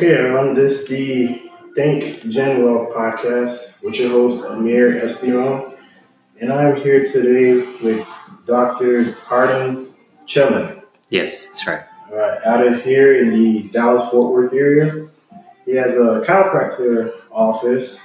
Okay, 0.00 0.14
everyone, 0.14 0.54
this 0.54 0.80
is 0.80 0.88
the 0.88 1.42
Think 1.76 2.26
Gen 2.30 2.64
Well 2.64 2.86
podcast 2.86 3.82
with 3.82 3.96
your 3.96 4.08
host 4.08 4.46
Amir 4.46 4.98
Estiron, 5.04 5.76
and 6.40 6.50
I'm 6.50 6.74
here 6.76 7.04
today 7.04 7.56
with 7.84 8.08
Dr. 8.46 9.12
Hardin 9.12 9.92
Chellin. 10.24 10.80
Yes, 11.10 11.44
that's 11.44 11.66
right. 11.66 11.82
All 12.10 12.16
right, 12.16 12.40
out 12.46 12.66
of 12.66 12.82
here 12.82 13.22
in 13.22 13.34
the 13.34 13.68
Dallas 13.68 14.10
Fort 14.10 14.32
Worth 14.32 14.54
area, 14.54 15.06
he 15.66 15.72
has 15.72 15.92
a 15.96 16.24
chiropractor 16.26 17.12
office 17.30 18.02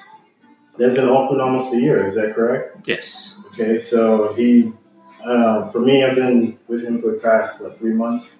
that's 0.78 0.96
been 0.96 1.08
open 1.08 1.40
almost 1.40 1.74
a 1.74 1.80
year. 1.80 2.10
Is 2.10 2.16
that 2.16 2.36
correct? 2.36 2.90
Yes. 2.90 3.42
Okay, 3.54 3.80
so 3.80 4.34
he's 4.34 4.80
uh, 5.24 5.70
for 5.70 5.80
me. 5.80 6.04
I've 6.04 6.16
been 6.16 6.60
with 6.68 6.84
him 6.84 7.02
for 7.02 7.12
the 7.12 7.20
past 7.20 7.62
what 7.62 7.80
three 7.80 7.94
months. 7.94 8.34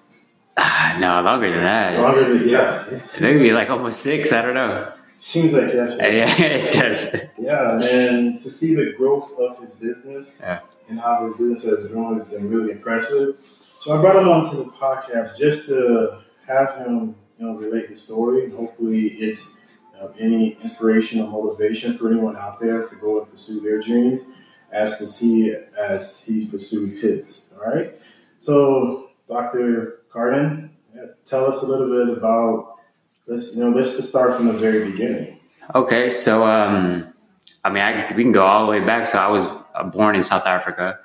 No, 0.98 1.20
longer 1.22 1.50
than 1.50 1.62
that. 1.62 1.94
It's- 1.94 2.16
Longer 2.16 2.38
than 2.38 2.48
yeah. 2.48 2.84
Maybe 3.20 3.52
like 3.52 3.68
almost 3.70 4.00
six. 4.00 4.32
I 4.32 4.42
don't 4.42 4.54
know. 4.54 4.90
Seems 5.18 5.52
like 5.52 5.72
yesterday. 5.72 6.18
Yeah, 6.18 6.42
it 6.58 6.72
does. 6.72 7.16
Yeah, 7.38 7.80
and 7.82 8.40
to 8.40 8.50
see 8.50 8.74
the 8.74 8.92
growth 8.96 9.32
of 9.38 9.58
his 9.60 9.74
business 9.76 10.38
Yeah. 10.40 10.60
and 10.88 11.00
how 11.00 11.26
his 11.26 11.36
business 11.36 11.62
has 11.64 11.86
grown 11.88 12.18
has 12.18 12.28
been 12.28 12.50
really 12.50 12.72
impressive. 12.72 13.36
So 13.80 13.96
I 13.96 14.00
brought 14.00 14.16
him 14.16 14.28
onto 14.28 14.56
the 14.58 14.70
podcast 14.70 15.38
just 15.38 15.68
to 15.68 16.18
have 16.46 16.76
him, 16.76 17.14
you 17.38 17.46
know, 17.46 17.54
relate 17.56 17.88
his 17.90 18.02
story. 18.02 18.44
And 18.44 18.52
hopefully, 18.54 19.08
it's 19.08 19.60
uh, 20.00 20.08
any 20.18 20.58
inspiration 20.62 21.20
or 21.20 21.28
motivation 21.28 21.96
for 21.96 22.10
anyone 22.10 22.36
out 22.36 22.58
there 22.60 22.84
to 22.86 22.96
go 22.96 23.20
and 23.22 23.30
pursue 23.30 23.60
their 23.60 23.80
dreams, 23.80 24.20
as 24.72 24.98
to 24.98 25.06
see 25.06 25.54
as 25.78 26.20
he's 26.20 26.48
pursued 26.48 27.02
his. 27.02 27.50
All 27.56 27.70
right. 27.74 27.98
So, 28.38 29.10
Dr. 29.28 30.00
Cardin, 30.16 30.70
yeah, 30.94 31.02
tell 31.26 31.44
us 31.44 31.62
a 31.62 31.66
little 31.66 31.88
bit 31.88 32.16
about. 32.16 32.78
Let's 33.26 33.54
you 33.54 33.62
know. 33.62 33.70
Let's 33.70 33.96
just 33.96 34.08
start 34.08 34.34
from 34.34 34.46
the 34.46 34.54
very 34.54 34.90
beginning. 34.90 35.38
Okay, 35.74 36.10
so 36.10 36.46
um, 36.46 37.12
I 37.62 37.70
mean, 37.70 37.82
I, 37.82 38.14
we 38.16 38.22
can 38.22 38.32
go 38.32 38.46
all 38.46 38.64
the 38.64 38.70
way 38.70 38.80
back. 38.80 39.06
So 39.08 39.18
I 39.18 39.28
was 39.28 39.46
uh, 39.74 39.84
born 39.84 40.16
in 40.16 40.22
South 40.22 40.46
Africa. 40.46 40.98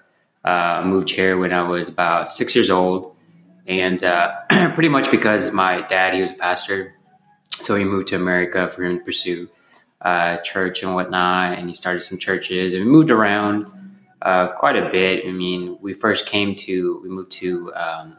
Uh, 0.46 0.48
I 0.48 0.84
moved 0.86 1.10
here 1.10 1.38
when 1.38 1.52
I 1.52 1.64
was 1.64 1.90
about 1.90 2.32
six 2.32 2.56
years 2.56 2.70
old, 2.70 3.14
and 3.68 4.02
uh, 4.02 4.34
pretty 4.76 4.88
much 4.88 5.12
because 5.12 5.52
my 5.52 5.82
dad 5.88 6.14
he 6.14 6.22
was 6.22 6.30
a 6.30 6.36
pastor, 6.36 6.94
so 7.50 7.76
he 7.76 7.84
moved 7.84 8.08
to 8.10 8.16
America 8.16 8.70
for 8.70 8.84
him 8.86 9.00
to 9.00 9.04
pursue 9.04 9.50
uh, 10.00 10.38
church 10.38 10.84
and 10.84 10.96
whatnot, 10.96 11.58
and 11.58 11.68
he 11.68 11.74
started 11.74 12.00
some 12.00 12.18
churches, 12.18 12.74
and 12.74 12.86
we 12.86 12.90
moved 12.90 13.12
around 13.12 13.70
uh, 14.22 14.48
quite 14.54 14.78
a 14.78 14.90
bit. 14.90 15.26
I 15.28 15.32
mean, 15.32 15.78
we 15.82 15.92
first 15.92 16.28
came 16.28 16.56
to 16.56 17.02
we 17.04 17.10
moved 17.10 17.34
to 17.34 17.74
um, 17.74 18.18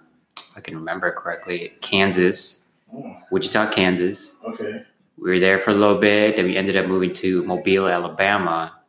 if 0.53 0.59
I 0.59 0.61
can 0.61 0.77
remember 0.77 1.11
correctly, 1.13 1.73
Kansas, 1.81 2.59
Oh, 2.95 3.17
Wichita, 3.31 3.71
Kansas 3.71 4.35
okay. 4.45 4.83
we 5.17 5.31
were 5.31 5.41
there 5.41 5.59
for 5.59 5.71
a 5.71 5.75
little 5.75 5.99
bit. 5.99 6.37
Then 6.37 6.45
we 6.45 6.59
ended 6.59 6.77
up 6.77 6.87
moving 6.87 7.15
to 7.15 7.43
Mobile, 7.45 7.89
Alabama. 7.89 8.81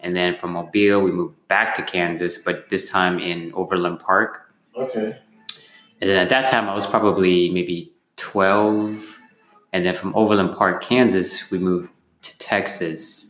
And 0.00 0.14
then 0.14 0.36
from 0.36 0.52
Mobile, 0.52 1.00
we 1.00 1.10
moved 1.10 1.36
back 1.48 1.74
to 1.76 1.82
Kansas, 1.82 2.36
but 2.36 2.68
this 2.68 2.90
time 2.90 3.18
in 3.18 3.50
Overland 3.54 3.98
Park. 4.00 4.52
Okay. 4.76 5.18
And 6.02 6.10
then 6.10 6.16
at 6.18 6.28
that 6.28 6.48
time, 6.48 6.68
I 6.68 6.74
was 6.74 6.86
probably 6.86 7.48
maybe 7.50 7.92
12. 8.16 9.18
And 9.72 9.86
then 9.86 9.94
from 9.94 10.14
Overland 10.14 10.52
Park, 10.52 10.82
Kansas, 10.82 11.50
we 11.50 11.58
moved 11.58 11.90
to 12.22 12.38
Texas. 12.38 13.29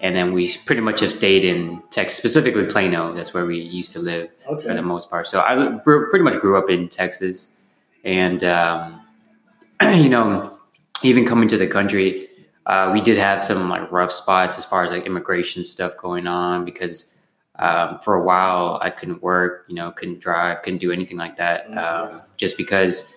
And 0.00 0.16
then 0.16 0.32
we 0.32 0.56
pretty 0.64 0.80
much 0.80 1.00
have 1.00 1.12
stayed 1.12 1.44
in 1.44 1.82
Texas, 1.90 2.16
specifically 2.16 2.64
Plano. 2.64 3.12
That's 3.14 3.34
where 3.34 3.44
we 3.44 3.58
used 3.60 3.92
to 3.92 3.98
live 3.98 4.30
for 4.46 4.74
the 4.74 4.82
most 4.82 5.10
part. 5.10 5.26
So 5.26 5.40
I 5.40 5.78
pretty 5.84 6.24
much 6.24 6.40
grew 6.40 6.56
up 6.56 6.70
in 6.70 6.88
Texas, 6.88 7.56
and 8.04 8.42
um, 8.44 9.00
you 9.82 10.08
know, 10.08 10.58
even 11.02 11.26
coming 11.26 11.48
to 11.48 11.58
the 11.58 11.66
country, 11.66 12.28
uh, 12.66 12.90
we 12.92 13.00
did 13.00 13.18
have 13.18 13.44
some 13.44 13.68
like 13.68 13.90
rough 13.92 14.12
spots 14.12 14.56
as 14.56 14.64
far 14.64 14.84
as 14.84 14.90
like 14.90 15.04
immigration 15.04 15.64
stuff 15.64 15.96
going 15.96 16.26
on 16.26 16.64
because 16.64 17.16
um, 17.58 17.98
for 17.98 18.14
a 18.14 18.22
while 18.22 18.78
I 18.80 18.90
couldn't 18.90 19.22
work, 19.22 19.66
you 19.68 19.74
know, 19.74 19.90
couldn't 19.90 20.20
drive, 20.20 20.62
couldn't 20.62 20.78
do 20.78 20.92
anything 20.92 21.18
like 21.18 21.36
that, 21.36 21.66
um, 21.76 22.22
just 22.36 22.56
because 22.56 23.12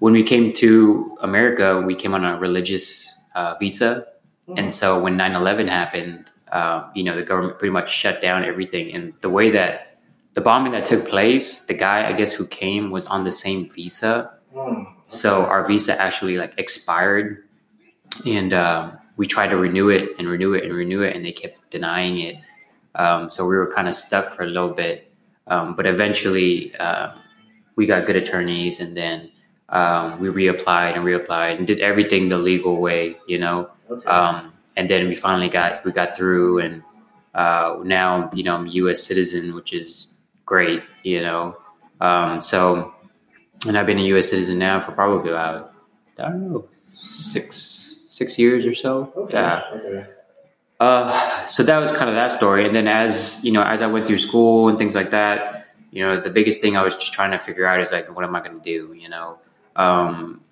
when 0.00 0.12
we 0.12 0.22
came 0.22 0.52
to 0.54 1.16
America, 1.22 1.80
we 1.80 1.94
came 1.94 2.14
on 2.14 2.24
a 2.24 2.38
religious 2.38 3.14
uh, 3.34 3.54
visa. 3.60 4.06
And 4.56 4.74
so 4.74 5.00
when 5.00 5.16
9 5.16 5.34
11 5.34 5.68
happened, 5.68 6.30
uh, 6.52 6.88
you 6.94 7.02
know, 7.02 7.16
the 7.16 7.22
government 7.22 7.58
pretty 7.58 7.72
much 7.72 7.92
shut 7.92 8.20
down 8.20 8.44
everything. 8.44 8.92
And 8.94 9.14
the 9.22 9.30
way 9.30 9.50
that 9.50 9.98
the 10.34 10.40
bombing 10.40 10.72
that 10.72 10.84
took 10.84 11.08
place, 11.08 11.64
the 11.64 11.74
guy, 11.74 12.08
I 12.08 12.12
guess, 12.12 12.32
who 12.32 12.46
came 12.46 12.90
was 12.90 13.06
on 13.06 13.22
the 13.22 13.32
same 13.32 13.68
visa. 13.68 14.32
Hmm. 14.54 14.82
So 15.08 15.44
our 15.46 15.66
visa 15.66 16.00
actually 16.00 16.36
like 16.36 16.54
expired. 16.58 17.44
And 18.26 18.52
um, 18.52 18.98
we 19.16 19.26
tried 19.26 19.48
to 19.48 19.56
renew 19.56 19.88
it 19.88 20.10
and 20.18 20.28
renew 20.28 20.54
it 20.54 20.64
and 20.64 20.72
renew 20.72 21.02
it, 21.02 21.16
and 21.16 21.24
they 21.24 21.32
kept 21.32 21.70
denying 21.70 22.18
it. 22.18 22.36
Um, 22.94 23.30
so 23.30 23.46
we 23.46 23.56
were 23.56 23.72
kind 23.72 23.88
of 23.88 23.94
stuck 23.94 24.32
for 24.32 24.44
a 24.44 24.46
little 24.46 24.70
bit. 24.70 25.10
Um, 25.46 25.74
but 25.74 25.86
eventually, 25.86 26.74
uh, 26.76 27.12
we 27.76 27.86
got 27.86 28.06
good 28.06 28.16
attorneys, 28.16 28.78
and 28.78 28.96
then 28.96 29.30
um, 29.68 30.20
we 30.20 30.28
reapplied 30.28 30.94
and 30.94 31.04
reapplied 31.04 31.58
and 31.58 31.66
did 31.66 31.80
everything 31.80 32.28
the 32.28 32.38
legal 32.38 32.80
way, 32.80 33.16
you 33.26 33.38
know 33.38 33.70
Okay. 33.94 34.06
um, 34.06 34.52
and 34.76 34.88
then 34.88 35.08
we 35.08 35.16
finally 35.16 35.48
got 35.48 35.84
we 35.84 35.92
got 35.92 36.16
through 36.16 36.58
and 36.60 36.82
uh, 37.34 37.76
now 37.84 38.30
you 38.34 38.42
know 38.42 38.54
i'm 38.54 38.66
a 38.66 38.70
us 38.70 39.02
citizen 39.02 39.54
which 39.54 39.72
is 39.72 40.14
great 40.46 40.82
you 41.02 41.20
know 41.20 41.56
um, 42.00 42.40
so 42.42 42.92
and 43.66 43.76
i've 43.78 43.86
been 43.86 43.98
a 43.98 44.04
us 44.04 44.30
citizen 44.30 44.58
now 44.58 44.80
for 44.80 44.92
probably 44.92 45.30
about 45.30 45.72
i 46.18 46.22
don't 46.22 46.52
know 46.52 46.64
six 46.88 48.02
six 48.08 48.38
years 48.38 48.64
or 48.66 48.74
so 48.74 49.12
okay. 49.16 49.34
yeah 49.34 49.62
Okay. 49.74 50.06
uh, 50.80 51.46
so 51.46 51.62
that 51.62 51.78
was 51.78 51.90
kind 51.92 52.08
of 52.08 52.14
that 52.16 52.30
story. 52.32 52.66
And 52.66 52.74
then 52.74 52.86
as 52.88 53.42
you 53.44 53.52
know, 53.52 53.62
as 53.62 53.80
I 53.80 53.86
went 53.86 54.06
through 54.06 54.18
school 54.18 54.68
and 54.68 54.76
things 54.76 54.94
like 54.94 55.10
that, 55.10 55.66
you 55.90 56.02
know, 56.04 56.20
the 56.20 56.30
biggest 56.30 56.60
thing 56.60 56.76
I 56.76 56.82
was 56.82 56.94
just 56.94 57.12
trying 57.12 57.30
to 57.30 57.38
figure 57.38 57.66
out 57.66 57.80
is 57.80 57.90
like, 57.92 58.14
what 58.14 58.24
am 58.24 58.34
I 58.34 58.40
going 58.40 58.60
to 58.60 58.64
do? 58.64 58.92
You 58.94 59.08
know, 59.08 59.38
um, 59.76 60.42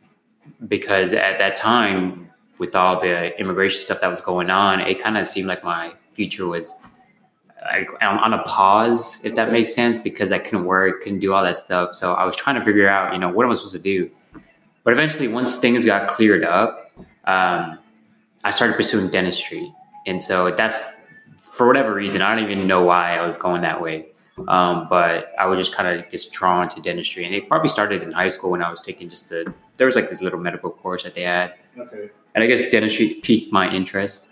because 0.67 1.13
at 1.13 1.39
that 1.39 1.55
time, 1.57 2.22
with 2.63 2.77
all 2.77 3.01
the 3.01 3.37
immigration 3.41 3.81
stuff 3.81 4.01
that 4.01 4.07
was 4.07 4.21
going 4.21 4.49
on, 4.49 4.79
it 4.79 5.03
kind 5.03 5.19
of 5.19 5.27
seemed 5.27 5.49
like 5.49 5.65
my 5.65 5.93
future 6.13 6.47
was 6.47 6.77
like 7.61 7.89
on 8.01 8.33
a 8.33 8.41
pause, 8.45 9.19
if 9.25 9.35
that 9.35 9.51
makes 9.51 9.75
sense, 9.75 9.99
because 9.99 10.31
I 10.31 10.39
couldn't 10.39 10.65
work, 10.65 11.03
couldn't 11.03 11.19
do 11.19 11.33
all 11.33 11.43
that 11.43 11.57
stuff. 11.57 11.97
So 11.97 12.13
I 12.13 12.25
was 12.25 12.37
trying 12.37 12.55
to 12.55 12.65
figure 12.65 12.89
out, 12.89 13.13
you 13.15 13.19
know, 13.19 13.29
what 13.29 13.45
am 13.45 13.51
I 13.51 13.57
supposed 13.57 13.75
to 13.75 13.81
do? 13.81 14.09
But 14.85 14.93
eventually, 14.93 15.27
once 15.27 15.57
things 15.57 15.85
got 15.85 16.09
cleared 16.09 16.45
up, 16.45 16.93
um, 17.25 17.81
I 18.45 18.53
started 18.53 18.77
pursuing 18.77 19.11
dentistry. 19.11 19.75
And 20.07 20.23
so 20.23 20.55
that's 20.55 20.85
for 21.43 21.67
whatever 21.67 21.93
reason, 21.93 22.23
I 22.23 22.33
don't 22.33 22.45
even 22.45 22.69
know 22.69 22.85
why 22.85 23.17
I 23.17 23.27
was 23.27 23.37
going 23.37 23.63
that 23.63 23.83
way. 23.83 24.07
Um, 24.49 24.87
but 24.89 25.33
I 25.39 25.47
was 25.47 25.59
just 25.59 25.75
kind 25.75 25.89
of 26.01 26.11
just 26.11 26.33
drawn 26.33 26.69
to 26.71 26.81
dentistry. 26.81 27.27
And 27.27 27.35
it 27.35 27.49
probably 27.49 27.69
started 27.69 28.03
in 28.03 28.13
high 28.13 28.29
school 28.29 28.51
when 28.51 28.63
I 28.63 28.71
was 28.71 28.81
taking 28.81 29.11
just 29.11 29.29
the, 29.29 29.53
there 29.77 29.87
was 29.87 29.95
like 29.95 30.09
this 30.09 30.23
little 30.23 30.41
medical 30.41 30.71
course 30.71 31.03
that 31.03 31.15
they 31.15 31.23
had. 31.23 31.55
Okay. 31.79 32.11
And 32.35 32.43
I 32.43 32.47
guess 32.47 32.71
dentistry 32.71 33.15
piqued 33.23 33.53
my 33.53 33.71
interest. 33.71 34.31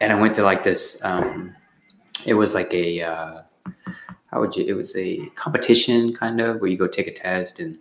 And 0.00 0.12
I 0.12 0.20
went 0.20 0.34
to 0.36 0.42
like 0.42 0.64
this, 0.64 1.04
um, 1.04 1.54
it 2.26 2.34
was 2.34 2.54
like 2.54 2.72
a, 2.72 3.02
uh, 3.02 3.42
how 4.30 4.40
would 4.40 4.56
you, 4.56 4.64
it 4.64 4.72
was 4.74 4.96
a 4.96 5.26
competition 5.34 6.12
kind 6.12 6.40
of 6.40 6.60
where 6.60 6.70
you 6.70 6.78
go 6.78 6.86
take 6.86 7.06
a 7.08 7.12
test 7.12 7.60
and 7.60 7.78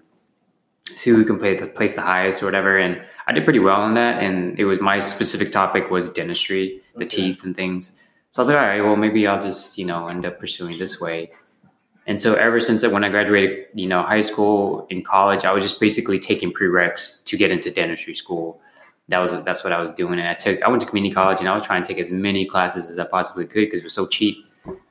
see 0.95 1.12
who 1.12 1.24
can 1.24 1.39
play 1.39 1.56
the, 1.56 1.68
place 1.68 1.95
the 1.95 2.01
highest 2.01 2.42
or 2.42 2.45
whatever. 2.48 2.77
And 2.77 3.01
I 3.27 3.33
did 3.33 3.44
pretty 3.44 3.59
well 3.59 3.80
on 3.81 3.94
that. 3.94 4.21
And 4.21 4.59
it 4.59 4.65
was 4.65 4.81
my 4.81 5.00
specific 5.00 5.51
topic 5.51 5.89
was 5.89 6.09
dentistry, 6.09 6.81
the 6.95 7.06
Okay. 7.06 7.15
teeth 7.15 7.44
and 7.44 7.56
things. 7.56 7.94
So 8.38 8.42
I 8.42 8.45
was 8.45 8.50
like, 8.50 8.57
all 8.60 8.68
right, 8.68 8.81
well, 8.81 8.95
maybe 8.95 9.25
I'll 9.25 9.42
just, 9.42 9.80
you 9.80 9.86
know, 9.86 10.10
end 10.10 10.24
up 10.24 10.38
pursuing 10.39 10.78
this 10.78 11.01
way. 11.01 11.31
And 12.06 12.22
so 12.22 12.36
ever 12.36 12.60
since 12.60 12.84
that, 12.84 12.92
when 12.92 13.04
I 13.04 13.10
graduated, 13.10 13.66
you 13.74 13.88
know, 13.88 14.04
high 14.04 14.22
school 14.22 14.86
in 14.92 15.04
college, 15.04 15.44
I 15.44 15.51
was 15.51 15.63
just 15.63 15.80
basically 15.80 16.19
taking 16.19 16.54
prereqs 16.54 17.24
to 17.24 17.36
get 17.36 17.50
into 17.50 17.72
dentistry 17.72 18.13
school. 18.13 18.62
That 19.07 19.18
was 19.18 19.31
that's 19.44 19.63
what 19.63 19.74
I 19.74 19.81
was 19.81 19.92
doing. 19.92 20.19
And 20.19 20.28
I 20.28 20.36
took 20.36 20.62
I 20.62 20.69
went 20.69 20.81
to 20.84 20.88
community 20.88 21.16
college 21.16 21.39
and 21.39 21.50
I 21.50 21.57
was 21.57 21.66
trying 21.66 21.81
to 21.81 21.88
take 21.88 21.98
as 21.98 22.12
many 22.12 22.45
classes 22.45 22.92
as 22.92 23.00
I 23.00 23.06
possibly 23.06 23.48
could 23.48 23.66
because 23.66 23.80
it 23.80 23.84
was 23.84 23.94
so 23.94 24.06
cheap, 24.06 24.45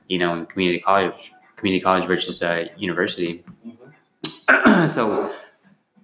you 0.09 0.17
know, 0.19 0.33
in 0.33 0.45
community 0.47 0.81
college, 0.81 1.31
community 1.55 1.81
college 1.81 2.03
versus 2.03 2.43
uh, 2.43 2.65
university. 2.77 3.45
so 4.89 5.33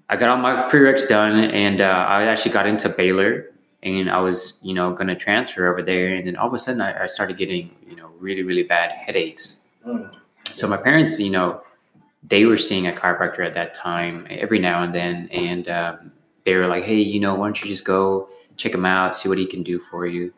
I 0.08 0.16
got 0.16 0.30
all 0.30 0.38
my 0.38 0.70
prereqs 0.70 1.10
done, 1.10 1.44
and 1.44 1.82
uh, 1.82 2.06
I 2.08 2.24
actually 2.24 2.54
got 2.54 2.68
into 2.68 2.88
Baylor, 2.88 3.52
and 3.84 4.10
I 4.10 4.20
was, 4.20 4.60
you 4.64 4.74
know, 4.74 4.94
going 4.94 5.08
to 5.08 5.16
transfer 5.16 5.68
over 5.70 5.84
there, 5.84 6.16
and 6.16 6.26
then 6.26 6.36
all 6.38 6.48
of 6.48 6.54
a 6.54 6.60
sudden 6.60 6.82
I, 6.82 7.04
I 7.04 7.08
started 7.08 7.38
getting, 7.38 7.76
you 7.88 7.96
know, 7.96 8.10
really, 8.18 8.44
really 8.44 8.64
bad 8.64 8.92
headaches. 8.92 9.62
Hmm. 9.84 10.06
So 10.56 10.68
my 10.68 10.78
parents, 10.78 11.20
you 11.20 11.30
know, 11.30 11.62
they 12.24 12.46
were 12.46 12.58
seeing 12.58 12.88
a 12.88 12.92
chiropractor 12.94 13.46
at 13.46 13.54
that 13.56 13.74
time 13.74 14.26
every 14.30 14.60
now 14.60 14.84
and 14.84 14.96
then, 14.96 15.28
and 15.32 15.68
um, 15.70 16.12
they 16.46 16.56
were 16.56 16.68
like, 16.68 16.84
"Hey, 16.86 17.02
you 17.02 17.20
know, 17.20 17.36
why 17.36 17.48
don't 17.48 17.62
you 17.62 17.68
just 17.68 17.86
go 17.86 18.30
check 18.56 18.74
him 18.74 18.86
out, 18.86 19.18
see 19.18 19.28
what 19.30 19.38
he 19.38 19.46
can 19.46 19.64
do 19.64 19.80
for 19.80 20.08
you?" 20.08 20.34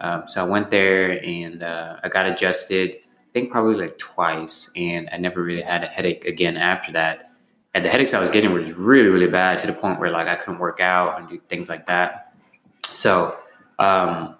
Um, 0.00 0.24
so 0.26 0.44
I 0.44 0.48
went 0.48 0.70
there 0.70 1.22
and 1.24 1.62
uh, 1.62 1.96
I 2.02 2.08
got 2.08 2.26
adjusted. 2.26 2.96
I 2.96 3.32
think 3.32 3.52
probably 3.52 3.76
like 3.76 3.98
twice, 3.98 4.70
and 4.74 5.08
I 5.12 5.16
never 5.18 5.42
really 5.42 5.62
had 5.62 5.84
a 5.84 5.86
headache 5.86 6.24
again 6.24 6.56
after 6.56 6.92
that. 6.92 7.30
and 7.74 7.84
the 7.84 7.90
headaches 7.90 8.14
I 8.14 8.20
was 8.20 8.30
getting 8.30 8.52
was 8.52 8.72
really 8.72 9.08
really 9.08 9.28
bad 9.28 9.58
to 9.58 9.66
the 9.66 9.72
point 9.72 10.00
where 10.00 10.10
like 10.10 10.26
I 10.26 10.34
couldn't 10.36 10.58
work 10.58 10.80
out 10.80 11.20
and 11.20 11.28
do 11.28 11.38
things 11.48 11.68
like 11.68 11.86
that. 11.86 12.27
So 12.94 13.36
um, 13.78 14.36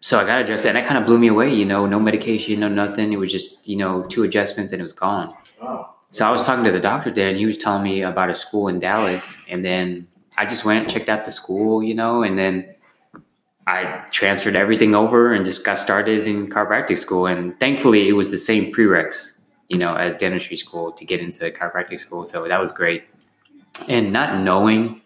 so 0.00 0.18
I 0.18 0.24
got 0.24 0.40
adjusted, 0.40 0.68
and 0.68 0.76
that 0.76 0.86
kind 0.86 0.98
of 0.98 1.06
blew 1.06 1.18
me 1.18 1.28
away. 1.28 1.54
You 1.54 1.64
know, 1.64 1.86
no 1.86 2.00
medication, 2.00 2.60
no 2.60 2.68
nothing. 2.68 3.12
It 3.12 3.18
was 3.18 3.30
just 3.30 3.66
you 3.68 3.76
know 3.76 4.02
two 4.04 4.22
adjustments, 4.24 4.72
and 4.72 4.80
it 4.80 4.84
was 4.84 4.92
gone. 4.92 5.34
Wow. 5.60 5.94
So 6.10 6.26
I 6.26 6.30
was 6.30 6.44
talking 6.44 6.64
to 6.64 6.72
the 6.72 6.80
doctor 6.80 7.10
there, 7.10 7.28
and 7.28 7.36
he 7.36 7.46
was 7.46 7.58
telling 7.58 7.82
me 7.82 8.02
about 8.02 8.30
a 8.30 8.34
school 8.34 8.68
in 8.68 8.78
Dallas, 8.78 9.36
and 9.48 9.64
then 9.64 10.06
I 10.36 10.46
just 10.46 10.64
went 10.64 10.88
checked 10.90 11.08
out 11.08 11.24
the 11.24 11.30
school, 11.30 11.82
you 11.82 11.94
know, 11.94 12.22
and 12.22 12.38
then 12.38 12.74
I 13.66 14.04
transferred 14.10 14.56
everything 14.56 14.94
over 14.94 15.32
and 15.32 15.44
just 15.44 15.64
got 15.64 15.78
started 15.78 16.26
in 16.26 16.48
chiropractic 16.48 16.98
school. 16.98 17.26
And 17.26 17.58
thankfully, 17.60 18.08
it 18.08 18.12
was 18.12 18.30
the 18.30 18.38
same 18.38 18.72
prereqs, 18.72 19.38
you 19.68 19.78
know, 19.78 19.94
as 19.94 20.16
dentistry 20.16 20.56
school 20.56 20.90
to 20.92 21.04
get 21.04 21.20
into 21.20 21.50
chiropractic 21.50 22.00
school. 22.00 22.24
So 22.24 22.48
that 22.48 22.60
was 22.60 22.72
great. 22.72 23.04
And 23.88 24.12
not 24.12 24.40
knowing 24.40 25.01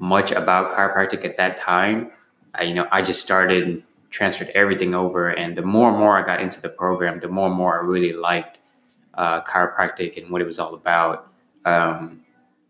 much 0.00 0.32
about 0.32 0.72
chiropractic 0.72 1.24
at 1.24 1.36
that 1.36 1.56
time, 1.56 2.10
I, 2.54 2.64
you 2.64 2.74
know, 2.74 2.88
I 2.90 3.02
just 3.02 3.22
started 3.22 3.62
and 3.62 3.82
transferred 4.10 4.48
everything 4.54 4.94
over. 4.94 5.28
And 5.28 5.56
the 5.56 5.62
more 5.62 5.90
and 5.90 5.98
more 5.98 6.18
I 6.18 6.26
got 6.26 6.40
into 6.40 6.60
the 6.60 6.70
program, 6.70 7.20
the 7.20 7.28
more 7.28 7.46
and 7.46 7.54
more 7.54 7.78
I 7.78 7.84
really 7.84 8.14
liked 8.14 8.58
uh, 9.14 9.42
chiropractic 9.42 10.20
and 10.20 10.30
what 10.30 10.40
it 10.40 10.46
was 10.46 10.58
all 10.58 10.74
about. 10.74 11.30
Um, 11.64 12.22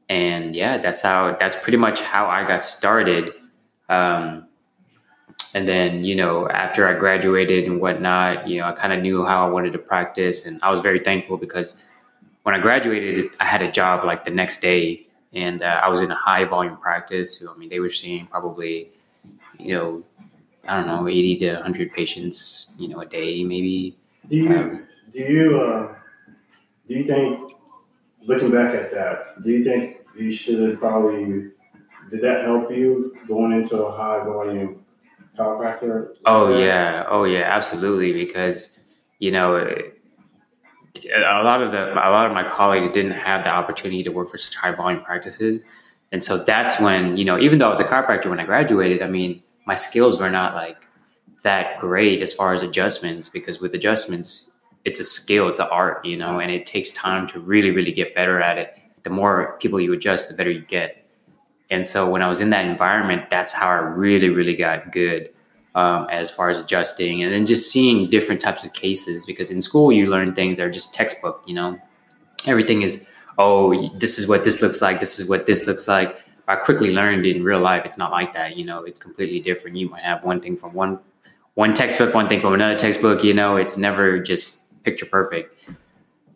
and 0.08 0.56
yeah, 0.56 0.78
that's 0.78 1.02
how, 1.02 1.36
that's 1.38 1.56
pretty 1.56 1.78
much 1.78 2.00
how 2.00 2.26
I 2.26 2.46
got 2.46 2.64
started. 2.64 3.32
Um, 3.88 4.48
and 5.54 5.66
then, 5.68 6.04
you 6.04 6.16
know, 6.16 6.48
after 6.48 6.88
I 6.88 6.94
graduated 6.98 7.64
and 7.64 7.80
whatnot, 7.80 8.48
you 8.48 8.58
know, 8.58 8.66
I 8.66 8.72
kind 8.72 8.92
of 8.92 9.00
knew 9.00 9.24
how 9.24 9.46
I 9.46 9.50
wanted 9.50 9.72
to 9.72 9.78
practice. 9.78 10.46
And 10.46 10.60
I 10.62 10.70
was 10.70 10.80
very 10.80 10.98
thankful 10.98 11.36
because 11.36 11.74
when 12.42 12.56
I 12.56 12.58
graduated, 12.58 13.30
I 13.38 13.44
had 13.44 13.62
a 13.62 13.70
job 13.70 14.04
like 14.04 14.24
the 14.24 14.30
next 14.30 14.60
day 14.60 15.06
and 15.32 15.62
uh, 15.62 15.80
I 15.82 15.88
was 15.88 16.00
in 16.00 16.10
a 16.10 16.16
high 16.16 16.44
volume 16.44 16.76
practice. 16.76 17.38
So, 17.38 17.52
I 17.52 17.56
mean, 17.56 17.68
they 17.68 17.80
were 17.80 17.90
seeing 17.90 18.26
probably, 18.26 18.90
you 19.58 19.74
know, 19.74 20.04
I 20.68 20.76
don't 20.76 20.86
know, 20.86 21.08
80 21.08 21.38
to 21.38 21.54
100 21.54 21.92
patients, 21.92 22.70
you 22.78 22.88
know, 22.88 23.00
a 23.00 23.06
day 23.06 23.42
maybe. 23.44 23.96
Do 24.28 24.36
you, 24.36 24.48
um, 24.56 24.86
do 25.10 25.18
you, 25.20 25.60
uh, 25.60 25.94
do 26.86 26.94
you 26.94 27.04
think, 27.04 27.52
looking 28.22 28.50
back 28.50 28.74
at 28.74 28.90
that, 28.90 29.42
do 29.42 29.50
you 29.50 29.64
think 29.64 29.98
you 30.16 30.30
should 30.30 30.60
have 30.60 30.78
probably, 30.78 31.50
did 32.10 32.20
that 32.22 32.44
help 32.44 32.70
you 32.70 33.16
going 33.26 33.52
into 33.52 33.82
a 33.82 33.90
high 33.90 34.22
volume 34.24 34.84
chiropractor? 35.36 36.14
Oh 36.26 36.58
yeah, 36.58 37.04
oh 37.08 37.24
yeah, 37.24 37.42
absolutely. 37.42 38.12
Because 38.12 38.78
you 39.18 39.30
know, 39.30 39.56
a 40.96 41.42
lot 41.44 41.62
of 41.62 41.70
the 41.70 41.92
a 41.92 42.10
lot 42.10 42.26
of 42.26 42.32
my 42.32 42.42
colleagues 42.48 42.90
didn't 42.90 43.12
have 43.12 43.44
the 43.44 43.50
opportunity 43.50 44.02
to 44.02 44.10
work 44.10 44.30
for 44.30 44.38
such 44.38 44.54
high 44.54 44.72
volume 44.72 45.02
practices, 45.02 45.64
and 46.12 46.22
so 46.22 46.38
that's 46.38 46.80
when 46.80 47.16
you 47.16 47.24
know, 47.24 47.38
even 47.38 47.58
though 47.58 47.66
I 47.66 47.70
was 47.70 47.80
a 47.80 47.84
chiropractor 47.84 48.28
when 48.28 48.40
I 48.40 48.44
graduated, 48.44 49.02
I 49.02 49.08
mean, 49.08 49.42
my 49.66 49.74
skills 49.74 50.18
were 50.18 50.30
not 50.30 50.54
like 50.54 50.86
that 51.42 51.78
great 51.78 52.22
as 52.22 52.32
far 52.32 52.54
as 52.54 52.62
adjustments 52.62 53.28
because 53.28 53.60
with 53.60 53.74
adjustments, 53.74 54.50
it's 54.84 55.00
a 55.00 55.04
skill, 55.04 55.48
it's 55.48 55.60
an 55.60 55.68
art, 55.70 56.04
you 56.04 56.16
know, 56.16 56.40
and 56.40 56.50
it 56.50 56.66
takes 56.66 56.90
time 56.90 57.26
to 57.28 57.40
really, 57.40 57.70
really 57.70 57.92
get 57.92 58.14
better 58.14 58.40
at 58.40 58.58
it. 58.58 58.76
The 59.04 59.10
more 59.10 59.56
people 59.60 59.80
you 59.80 59.92
adjust, 59.92 60.28
the 60.28 60.34
better 60.34 60.50
you 60.50 60.60
get. 60.60 61.06
And 61.70 61.86
so 61.86 62.10
when 62.10 62.20
I 62.20 62.28
was 62.28 62.40
in 62.40 62.50
that 62.50 62.66
environment, 62.66 63.30
that's 63.30 63.52
how 63.52 63.68
I 63.68 63.76
really, 63.76 64.28
really 64.28 64.56
got 64.56 64.92
good 64.92 65.30
um, 65.74 66.06
as 66.10 66.30
far 66.30 66.50
as 66.50 66.58
adjusting 66.58 67.22
and 67.22 67.32
then 67.32 67.46
just 67.46 67.70
seeing 67.70 68.10
different 68.10 68.40
types 68.40 68.64
of 68.64 68.72
cases. 68.72 69.24
Because 69.24 69.50
in 69.50 69.62
school, 69.62 69.92
you 69.92 70.06
learn 70.06 70.34
things 70.34 70.58
that 70.58 70.64
are 70.66 70.70
just 70.70 70.94
textbook, 70.94 71.42
you 71.46 71.54
know, 71.54 71.78
everything 72.46 72.82
is, 72.82 73.04
oh, 73.38 73.88
this 73.98 74.18
is 74.18 74.26
what 74.26 74.44
this 74.44 74.62
looks 74.62 74.82
like, 74.82 75.00
this 75.00 75.18
is 75.18 75.28
what 75.28 75.46
this 75.46 75.66
looks 75.66 75.88
like. 75.88 76.20
I 76.48 76.56
quickly 76.56 76.92
learned 76.92 77.26
in 77.26 77.44
real 77.44 77.60
life, 77.60 77.82
it's 77.84 77.96
not 77.96 78.10
like 78.10 78.32
that. 78.34 78.56
You 78.56 78.64
know, 78.64 78.82
it's 78.82 78.98
completely 78.98 79.38
different. 79.38 79.76
You 79.76 79.88
might 79.88 80.02
have 80.02 80.24
one 80.24 80.40
thing 80.40 80.56
from 80.56 80.72
one 80.72 80.98
one 81.54 81.74
textbook, 81.74 82.14
one 82.14 82.28
thing 82.28 82.40
from 82.40 82.54
another 82.54 82.78
textbook. 82.78 83.22
You 83.22 83.34
know, 83.34 83.56
it's 83.56 83.76
never 83.76 84.18
just 84.18 84.82
picture 84.82 85.06
perfect. 85.06 85.54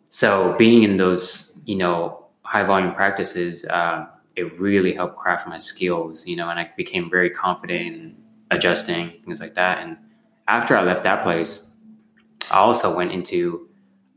So 0.09 0.55
being 0.57 0.83
in 0.83 0.97
those, 0.97 1.57
you 1.65 1.75
know, 1.75 2.25
high 2.43 2.63
volume 2.63 2.93
practices, 2.93 3.65
um, 3.69 4.07
it 4.35 4.57
really 4.59 4.93
helped 4.93 5.17
craft 5.17 5.47
my 5.47 5.57
skills, 5.57 6.25
you 6.25 6.35
know, 6.35 6.49
and 6.49 6.59
I 6.59 6.69
became 6.77 7.09
very 7.09 7.29
confident 7.29 7.81
in 7.81 8.15
adjusting 8.55 9.13
things 9.25 9.39
like 9.39 9.55
that. 9.55 9.79
And 9.83 9.97
after 10.47 10.77
I 10.77 10.83
left 10.83 11.03
that 11.03 11.23
place, 11.23 11.63
I 12.51 12.57
also 12.57 12.95
went 12.95 13.11
into 13.11 13.69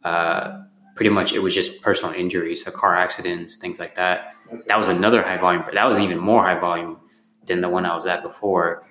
uh, 0.04 0.62
pretty 0.94 1.10
much 1.10 1.32
it 1.32 1.40
was 1.40 1.54
just 1.54 1.80
personal 1.82 2.14
injuries, 2.14 2.64
so 2.64 2.70
car 2.70 2.96
accidents, 2.96 3.56
things 3.56 3.78
like 3.78 3.94
that. 3.96 4.34
Okay. 4.52 4.62
That 4.66 4.78
was 4.78 4.88
another 4.88 5.22
high 5.22 5.38
volume. 5.38 5.64
That 5.72 5.84
was 5.84 5.98
even 5.98 6.18
more 6.18 6.42
high 6.42 6.58
volume 6.58 6.98
than 7.46 7.60
the 7.60 7.68
one 7.68 7.84
I 7.86 7.94
was 7.94 8.06
at 8.06 8.22
before. 8.22 8.86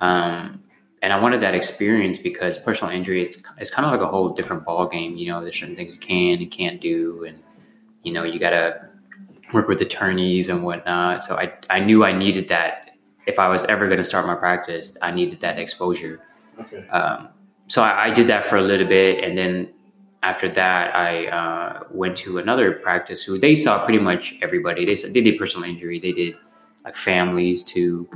Um, 0.00 0.62
and 1.02 1.12
I 1.12 1.20
wanted 1.20 1.40
that 1.40 1.54
experience 1.54 2.18
because 2.18 2.58
personal 2.58 2.94
injury 2.94 3.22
it's 3.24 3.38
it's 3.58 3.70
kind 3.70 3.86
of 3.86 3.92
like 3.92 4.00
a 4.00 4.06
whole 4.10 4.30
different 4.30 4.64
ball 4.64 4.86
game. 4.86 5.16
You 5.16 5.32
know, 5.32 5.42
there's 5.42 5.58
certain 5.58 5.76
things 5.76 5.94
you 5.94 6.00
can 6.00 6.40
and 6.40 6.50
can't 6.50 6.80
do, 6.80 7.24
and 7.24 7.38
you 8.02 8.12
know 8.12 8.22
you 8.24 8.38
gotta 8.38 8.88
work 9.52 9.68
with 9.68 9.80
attorneys 9.80 10.48
and 10.48 10.62
whatnot. 10.62 11.24
So 11.24 11.36
I, 11.36 11.52
I 11.68 11.80
knew 11.80 12.04
I 12.04 12.12
needed 12.12 12.48
that. 12.48 12.89
If 13.26 13.38
I 13.38 13.48
was 13.48 13.64
ever 13.64 13.86
going 13.86 13.98
to 13.98 14.04
start 14.04 14.26
my 14.26 14.34
practice, 14.34 14.96
I 15.02 15.10
needed 15.10 15.40
that 15.40 15.58
exposure. 15.58 16.20
Okay. 16.58 16.86
Um, 16.88 17.28
so 17.68 17.82
I, 17.82 18.06
I, 18.06 18.10
did 18.10 18.26
that 18.28 18.44
for 18.44 18.56
a 18.56 18.62
little 18.62 18.86
bit. 18.86 19.22
And 19.22 19.38
then 19.38 19.68
after 20.22 20.48
that, 20.50 20.94
I 20.94 21.26
uh, 21.28 21.84
went 21.90 22.16
to 22.18 22.38
another 22.38 22.72
practice 22.72 23.22
who 23.22 23.38
they 23.38 23.54
saw 23.54 23.84
pretty 23.84 24.00
much 24.00 24.36
everybody. 24.42 24.84
They, 24.84 24.94
they 24.94 25.20
did 25.20 25.38
personal 25.38 25.68
injury, 25.68 25.98
they 25.98 26.12
did 26.12 26.36
like 26.84 26.96
families 26.96 27.62
too. 27.62 28.08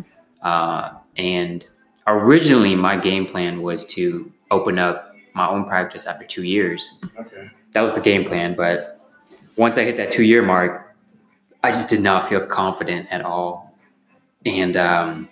Uh, 0.43 0.95
and 1.17 1.65
originally, 2.07 2.75
my 2.75 2.97
game 2.97 3.27
plan 3.27 3.63
was 3.63 3.85
to 3.87 4.31
open 4.51 4.79
up 4.79 5.15
my 5.35 5.49
own 5.49 5.65
practice 5.65 6.07
after 6.07 6.25
two 6.25 6.43
years. 6.43 6.91
Okay. 7.19 7.51
That 7.73 7.81
was 7.81 7.93
the 7.93 8.01
game 8.01 8.25
plan. 8.25 8.55
But 8.55 9.01
once 9.57 9.79
I 9.79 9.85
hit 9.85 9.97
that 9.97 10.13
two 10.13 10.23
year 10.23 10.43
mark, 10.43 10.97
I 11.63 11.73
just 11.73 11.89
did 11.89 12.01
not 12.01 12.29
feel 12.29 12.45
confident 12.45 13.09
at 13.11 13.23
all. 13.23 13.64
And 14.47 14.77
um, 14.77 15.29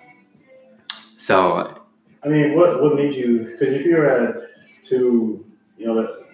so. 1.16 1.82
I 2.24 2.28
mean, 2.28 2.56
what, 2.56 2.82
what 2.82 2.94
made 2.94 3.14
you, 3.14 3.40
because 3.50 3.74
if 3.74 3.84
you're 3.84 4.08
at 4.08 4.36
two, 4.82 5.44
you 5.76 5.86
know, 5.86 6.24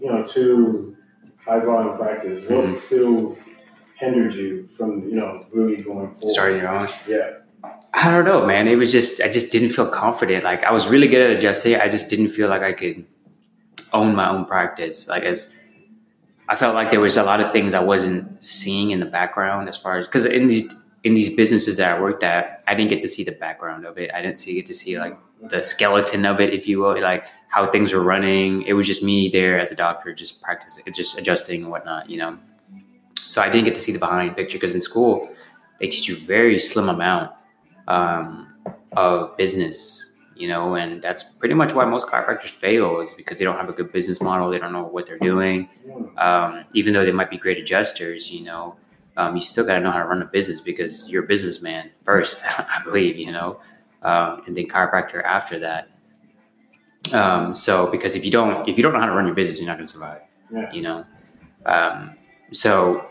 you 0.00 0.08
know, 0.08 0.24
two 0.24 0.96
high 1.44 1.60
volume 1.60 1.96
practice, 1.96 2.40
what 2.50 2.64
mm-hmm. 2.64 2.76
still 2.76 3.38
hindered 3.96 4.34
you 4.34 4.68
from, 4.76 5.08
you 5.08 5.14
know, 5.14 5.46
really 5.52 5.76
going 5.76 6.12
forward? 6.14 6.30
Starting 6.30 6.58
your 6.58 6.68
own? 6.68 6.88
Yeah. 7.06 7.30
I 7.94 8.10
don't 8.10 8.24
know, 8.24 8.44
man. 8.44 8.68
It 8.68 8.76
was 8.76 8.92
just, 8.92 9.22
I 9.22 9.30
just 9.30 9.52
didn't 9.52 9.70
feel 9.70 9.88
confident. 9.88 10.44
Like, 10.44 10.64
I 10.64 10.72
was 10.72 10.86
really 10.88 11.08
good 11.08 11.30
at 11.30 11.36
adjusting. 11.36 11.76
I 11.76 11.88
just 11.88 12.10
didn't 12.10 12.30
feel 12.30 12.48
like 12.48 12.62
I 12.62 12.72
could 12.72 13.06
own 13.92 14.14
my 14.14 14.28
own 14.28 14.44
practice. 14.44 15.08
Like, 15.08 15.22
as, 15.22 15.54
I 16.48 16.56
felt 16.56 16.74
like 16.74 16.90
there 16.90 17.00
was 17.00 17.16
a 17.16 17.22
lot 17.22 17.40
of 17.40 17.52
things 17.52 17.72
I 17.72 17.80
wasn't 17.80 18.42
seeing 18.42 18.90
in 18.90 19.00
the 19.00 19.06
background 19.06 19.68
as 19.68 19.78
far 19.78 19.98
as 19.98 20.06
because 20.06 20.26
in 20.26 20.48
these 20.48 20.74
in 21.04 21.12
these 21.12 21.30
businesses 21.30 21.76
that 21.76 21.96
I 21.96 22.00
worked 22.00 22.22
at, 22.22 22.64
I 22.66 22.74
didn't 22.74 22.88
get 22.88 23.02
to 23.02 23.08
see 23.08 23.24
the 23.24 23.32
background 23.32 23.84
of 23.84 23.98
it. 23.98 24.10
I 24.14 24.22
didn't 24.22 24.38
see 24.38 24.54
get 24.54 24.66
to 24.66 24.74
see 24.74 24.98
like 24.98 25.16
the 25.50 25.62
skeleton 25.62 26.24
of 26.24 26.40
it, 26.40 26.54
if 26.54 26.66
you 26.66 26.80
will, 26.80 27.00
like 27.00 27.24
how 27.48 27.70
things 27.70 27.92
were 27.92 28.02
running. 28.02 28.62
It 28.62 28.72
was 28.72 28.86
just 28.86 29.02
me 29.02 29.28
there 29.28 29.60
as 29.60 29.70
a 29.70 29.74
doctor, 29.74 30.14
just 30.14 30.40
practicing, 30.42 30.84
just 30.94 31.18
adjusting 31.18 31.62
and 31.62 31.70
whatnot, 31.70 32.08
you 32.08 32.16
know. 32.16 32.38
So 33.14 33.42
I 33.42 33.50
didn't 33.50 33.66
get 33.66 33.74
to 33.74 33.80
see 33.80 33.92
the 33.92 33.98
behind 33.98 34.34
picture 34.34 34.56
because 34.56 34.74
in 34.74 34.80
school 34.80 35.28
they 35.78 35.88
teach 35.88 36.08
you 36.08 36.16
very 36.16 36.58
slim 36.58 36.88
amount 36.88 37.32
um, 37.86 38.54
of 38.96 39.36
business 39.36 40.12
you 40.36 40.48
know, 40.48 40.74
and 40.74 41.00
that's 41.00 41.22
pretty 41.22 41.54
much 41.54 41.74
why 41.74 41.84
most 41.84 42.06
chiropractors 42.06 42.50
fail 42.50 43.00
is 43.00 43.12
because 43.14 43.38
they 43.38 43.44
don't 43.44 43.56
have 43.56 43.68
a 43.68 43.72
good 43.72 43.92
business 43.92 44.20
model. 44.20 44.50
They 44.50 44.58
don't 44.58 44.72
know 44.72 44.82
what 44.82 45.06
they're 45.06 45.18
doing. 45.18 45.68
Um, 46.18 46.64
even 46.72 46.92
though 46.92 47.04
they 47.04 47.12
might 47.12 47.30
be 47.30 47.38
great 47.38 47.58
adjusters, 47.58 48.32
you 48.32 48.42
know, 48.42 48.74
um, 49.16 49.36
you 49.36 49.42
still 49.42 49.64
got 49.64 49.74
to 49.74 49.80
know 49.80 49.90
how 49.90 49.98
to 49.98 50.08
run 50.08 50.22
a 50.22 50.26
business 50.26 50.60
because 50.60 51.08
you're 51.08 51.24
a 51.24 51.26
businessman 51.26 51.90
first, 52.04 52.42
I 52.58 52.80
believe, 52.84 53.16
you 53.16 53.32
know, 53.32 53.60
um, 54.02 54.42
and 54.46 54.56
then 54.56 54.66
chiropractor 54.66 55.22
after 55.24 55.58
that. 55.60 55.88
Um, 57.12 57.54
so 57.54 57.86
because 57.88 58.14
if 58.14 58.24
you 58.24 58.30
don't, 58.30 58.68
if 58.68 58.76
you 58.76 58.82
don't 58.82 58.92
know 58.92 59.00
how 59.00 59.06
to 59.06 59.12
run 59.12 59.26
your 59.26 59.34
business, 59.34 59.58
you're 59.58 59.66
not 59.66 59.76
going 59.76 59.86
to 59.86 59.92
survive, 59.92 60.22
yeah. 60.52 60.72
you 60.72 60.82
know? 60.82 61.04
Um, 61.66 62.16
so 62.52 63.06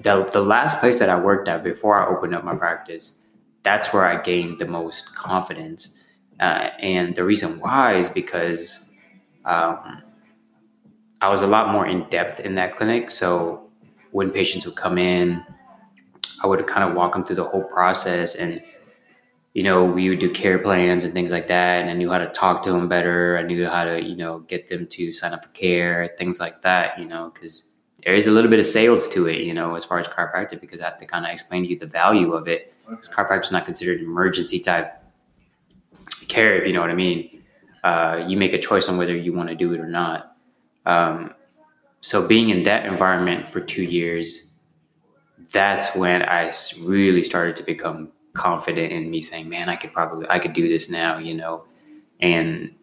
the, 0.00 0.24
the 0.32 0.40
last 0.40 0.80
place 0.80 0.98
that 0.98 1.08
I 1.08 1.18
worked 1.18 1.48
at 1.48 1.62
before 1.62 2.00
I 2.00 2.08
opened 2.08 2.34
up 2.34 2.44
my 2.44 2.54
practice, 2.54 3.20
that's 3.62 3.92
where 3.92 4.04
I 4.04 4.20
gained 4.22 4.58
the 4.58 4.66
most 4.66 5.14
confidence 5.14 5.90
uh, 6.40 6.70
and 6.80 7.14
the 7.16 7.24
reason 7.24 7.58
why 7.58 7.98
is 7.98 8.08
because 8.08 8.90
um, 9.44 10.02
I 11.20 11.28
was 11.28 11.42
a 11.42 11.46
lot 11.46 11.72
more 11.72 11.86
in 11.86 12.08
depth 12.10 12.40
in 12.40 12.54
that 12.54 12.76
clinic. 12.76 13.10
So 13.10 13.67
when 14.12 14.30
patients 14.30 14.66
would 14.66 14.76
come 14.76 14.98
in, 14.98 15.44
I 16.42 16.46
would 16.46 16.66
kind 16.66 16.88
of 16.88 16.94
walk 16.94 17.12
them 17.12 17.24
through 17.24 17.36
the 17.36 17.44
whole 17.44 17.64
process 17.64 18.34
and 18.34 18.62
you 19.58 19.64
know, 19.64 19.84
we 19.84 20.08
would 20.08 20.20
do 20.20 20.30
care 20.30 20.60
plans 20.60 21.02
and 21.02 21.12
things 21.12 21.32
like 21.32 21.48
that. 21.48 21.80
And 21.80 21.90
I 21.90 21.94
knew 21.94 22.10
how 22.12 22.18
to 22.18 22.28
talk 22.28 22.62
to 22.62 22.70
them 22.70 22.88
better. 22.88 23.36
I 23.38 23.42
knew 23.42 23.66
how 23.66 23.82
to, 23.82 24.00
you 24.00 24.14
know, 24.14 24.38
get 24.40 24.68
them 24.68 24.86
to 24.86 25.12
sign 25.12 25.32
up 25.32 25.44
for 25.44 25.50
care, 25.50 26.14
things 26.16 26.38
like 26.38 26.62
that, 26.62 26.96
you 26.96 27.06
know, 27.06 27.32
because 27.34 27.64
there 28.04 28.14
is 28.14 28.28
a 28.28 28.30
little 28.30 28.50
bit 28.50 28.60
of 28.60 28.66
sales 28.66 29.08
to 29.08 29.26
it, 29.26 29.40
you 29.40 29.52
know, 29.52 29.74
as 29.74 29.84
far 29.84 29.98
as 29.98 30.06
chiropractic, 30.06 30.60
because 30.60 30.80
I 30.80 30.84
have 30.84 30.98
to 30.98 31.06
kind 31.06 31.26
of 31.26 31.32
explain 31.32 31.64
to 31.64 31.70
you 31.70 31.76
the 31.76 31.86
value 31.88 32.34
of 32.34 32.46
it. 32.46 32.72
Because 32.88 33.08
chiropractic 33.08 33.46
is 33.46 33.50
not 33.50 33.64
considered 33.66 34.00
emergency 34.00 34.60
type 34.60 35.02
care, 36.28 36.54
if 36.54 36.64
you 36.64 36.72
know 36.72 36.80
what 36.80 36.90
I 36.90 36.94
mean. 36.94 37.42
Uh, 37.82 38.24
you 38.28 38.36
make 38.36 38.52
a 38.52 38.58
choice 38.58 38.88
on 38.88 38.96
whether 38.96 39.16
you 39.16 39.32
want 39.32 39.48
to 39.48 39.54
do 39.54 39.72
it 39.72 39.80
or 39.80 39.88
not. 39.88 40.36
Um, 40.86 41.34
so 42.00 42.26
being 42.26 42.50
in 42.50 42.62
that 42.64 42.86
environment 42.86 43.48
for 43.48 43.60
two 43.60 43.82
years, 43.82 44.52
that's 45.52 45.94
when 45.94 46.22
I 46.22 46.52
really 46.80 47.22
started 47.22 47.56
to 47.56 47.62
become 47.62 48.12
confident 48.34 48.92
in 48.92 49.10
me 49.10 49.22
saying, 49.22 49.48
man, 49.48 49.68
I 49.68 49.76
could 49.76 49.92
probably, 49.92 50.26
I 50.28 50.38
could 50.38 50.52
do 50.52 50.68
this 50.68 50.88
now, 50.88 51.18
you 51.18 51.34
know? 51.34 51.64
And 52.20 52.74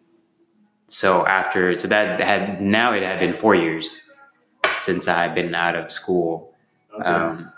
so 0.88 1.26
after, 1.26 1.78
so 1.78 1.88
that 1.88 2.20
had, 2.20 2.60
now 2.60 2.92
it 2.92 3.02
had 3.02 3.20
been 3.20 3.34
four 3.34 3.54
years 3.54 4.00
since 4.76 5.08
I 5.08 5.22
had 5.22 5.34
been 5.34 5.54
out 5.54 5.76
of 5.76 5.90
school. 5.90 6.54
Okay. 6.94 7.04
Um, 7.04 7.52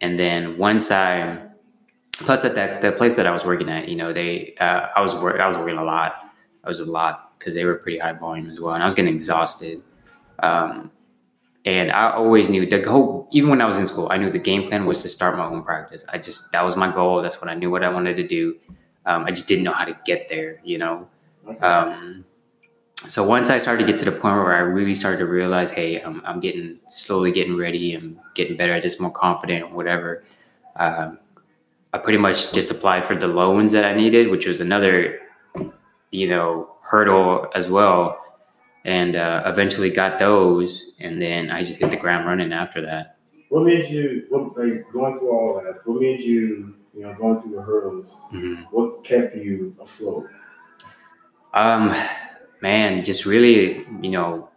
and 0.00 0.18
then 0.18 0.58
once 0.58 0.90
I, 0.90 1.38
plus 2.12 2.44
at 2.44 2.54
that, 2.56 2.80
the 2.80 2.92
place 2.92 3.16
that 3.16 3.26
I 3.26 3.32
was 3.32 3.44
working 3.44 3.68
at, 3.68 3.88
you 3.88 3.96
know, 3.96 4.12
they, 4.12 4.54
uh, 4.60 4.88
I 4.96 5.00
was 5.00 5.14
work, 5.14 5.40
I 5.40 5.46
was 5.46 5.56
working 5.56 5.78
a 5.78 5.84
lot. 5.84 6.14
I 6.64 6.68
was 6.68 6.80
a 6.80 6.84
lot 6.84 7.38
because 7.38 7.54
they 7.54 7.64
were 7.64 7.76
pretty 7.76 7.98
high 7.98 8.12
volume 8.12 8.50
as 8.50 8.58
well. 8.58 8.74
And 8.74 8.82
I 8.82 8.86
was 8.86 8.94
getting 8.94 9.14
exhausted. 9.14 9.82
Um, 10.42 10.90
and 11.64 11.90
I 11.90 12.12
always 12.12 12.50
knew 12.50 12.66
the 12.68 12.82
whole, 12.82 13.28
even 13.32 13.48
when 13.48 13.62
I 13.62 13.66
was 13.66 13.78
in 13.78 13.86
school, 13.88 14.08
I 14.10 14.18
knew 14.18 14.30
the 14.30 14.38
game 14.38 14.68
plan 14.68 14.84
was 14.84 15.02
to 15.02 15.08
start 15.08 15.38
my 15.38 15.46
own 15.46 15.62
practice. 15.62 16.04
I 16.12 16.18
just, 16.18 16.52
that 16.52 16.62
was 16.62 16.76
my 16.76 16.92
goal. 16.92 17.22
That's 17.22 17.40
what 17.40 17.50
I 17.50 17.54
knew 17.54 17.70
what 17.70 17.82
I 17.82 17.88
wanted 17.88 18.16
to 18.18 18.28
do. 18.28 18.56
Um, 19.06 19.24
I 19.24 19.30
just 19.30 19.48
didn't 19.48 19.64
know 19.64 19.72
how 19.72 19.86
to 19.86 19.98
get 20.04 20.28
there, 20.28 20.60
you 20.62 20.76
know? 20.78 21.08
Um, 21.60 22.24
so 23.06 23.24
once 23.24 23.48
I 23.48 23.58
started 23.58 23.86
to 23.86 23.92
get 23.92 23.98
to 24.00 24.04
the 24.04 24.12
point 24.12 24.36
where 24.36 24.54
I 24.54 24.60
really 24.60 24.94
started 24.94 25.18
to 25.18 25.26
realize, 25.26 25.70
hey, 25.70 26.00
I'm, 26.00 26.22
I'm 26.26 26.40
getting 26.40 26.80
slowly 26.90 27.32
getting 27.32 27.56
ready 27.56 27.94
and 27.94 28.18
getting 28.34 28.56
better 28.56 28.74
at 28.74 28.82
this, 28.82 29.00
more 29.00 29.10
confident, 29.10 29.72
whatever. 29.72 30.24
Um, 30.76 31.18
I 31.94 31.98
pretty 31.98 32.18
much 32.18 32.52
just 32.52 32.70
applied 32.70 33.06
for 33.06 33.14
the 33.14 33.28
loans 33.28 33.72
that 33.72 33.84
I 33.84 33.94
needed, 33.94 34.30
which 34.30 34.46
was 34.46 34.60
another, 34.60 35.20
you 36.10 36.28
know, 36.28 36.74
hurdle 36.82 37.48
as 37.54 37.68
well 37.68 38.23
and 38.84 39.16
uh, 39.16 39.42
eventually 39.46 39.90
got 39.90 40.18
those, 40.18 40.92
and 41.00 41.20
then 41.20 41.50
I 41.50 41.62
just 41.64 41.78
hit 41.78 41.90
the 41.90 41.96
ground 41.96 42.26
running 42.26 42.52
after 42.52 42.82
that. 42.82 43.16
What 43.48 43.64
made 43.64 43.88
you, 43.88 44.24
what, 44.28 44.56
like, 44.58 44.90
going 44.92 45.18
through 45.18 45.30
all 45.30 45.62
that, 45.64 45.86
what 45.86 46.00
made 46.00 46.20
you, 46.20 46.74
you 46.94 47.02
know, 47.02 47.14
going 47.14 47.40
through 47.40 47.52
the 47.56 47.62
hurdles, 47.62 48.14
Mhm. 48.32 48.66
what 48.70 49.04
kept 49.04 49.36
you 49.36 49.74
afloat? 49.80 50.28
Um, 51.52 51.94
man, 52.60 53.04
just 53.04 53.26
really, 53.26 53.86
you 54.02 54.10
know, 54.10 54.48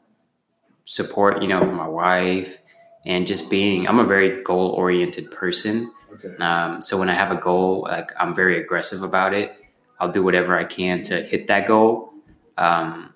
support, 0.86 1.41
you 1.41 1.48
know, 1.48 1.60
from 1.60 1.75
my 1.75 1.88
wife, 1.88 2.57
and 3.05 3.27
just 3.27 3.50
being. 3.50 3.88
I'm 3.88 4.00
a 4.00 4.05
very 4.05 4.43
goal 4.43 4.72
oriented 4.72 5.31
person. 5.31 5.91
Okay. 6.13 6.36
Um, 6.43 6.81
so 6.81 6.98
when 6.98 7.10
I 7.10 7.13
have 7.13 7.31
a 7.31 7.36
goal, 7.39 7.84
like 7.84 8.12
I'm 8.19 8.34
very 8.34 8.60
aggressive 8.62 9.03
about 9.03 9.34
it. 9.34 9.53
I'll 10.00 10.12
do 10.12 10.24
whatever 10.24 10.57
I 10.57 10.63
can 10.63 11.03
to 11.03 11.22
hit 11.24 11.48
that 11.48 11.67
goal. 11.67 12.13
Um, 12.57 13.13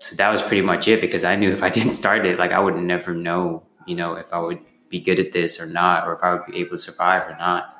so 0.00 0.16
that 0.16 0.30
was 0.30 0.42
pretty 0.42 0.62
much 0.62 0.88
it 0.88 1.00
because 1.00 1.24
I 1.24 1.36
knew 1.36 1.52
if 1.52 1.62
I 1.62 1.70
didn't 1.78 1.94
start 1.94 2.26
it, 2.26 2.38
like 2.38 2.52
I 2.52 2.60
would 2.60 2.76
never 2.76 3.14
know, 3.14 3.64
you 3.86 3.96
know, 3.96 4.14
if 4.14 4.32
I 4.32 4.40
would 4.40 4.60
be 4.90 5.00
good 5.00 5.20
at 5.20 5.32
this 5.32 5.60
or 5.60 5.66
not, 5.66 6.08
or 6.08 6.14
if 6.16 6.24
I 6.24 6.34
would 6.34 6.46
be 6.46 6.58
able 6.58 6.72
to 6.72 6.78
survive 6.78 7.28
or 7.28 7.36
not. 7.38 7.76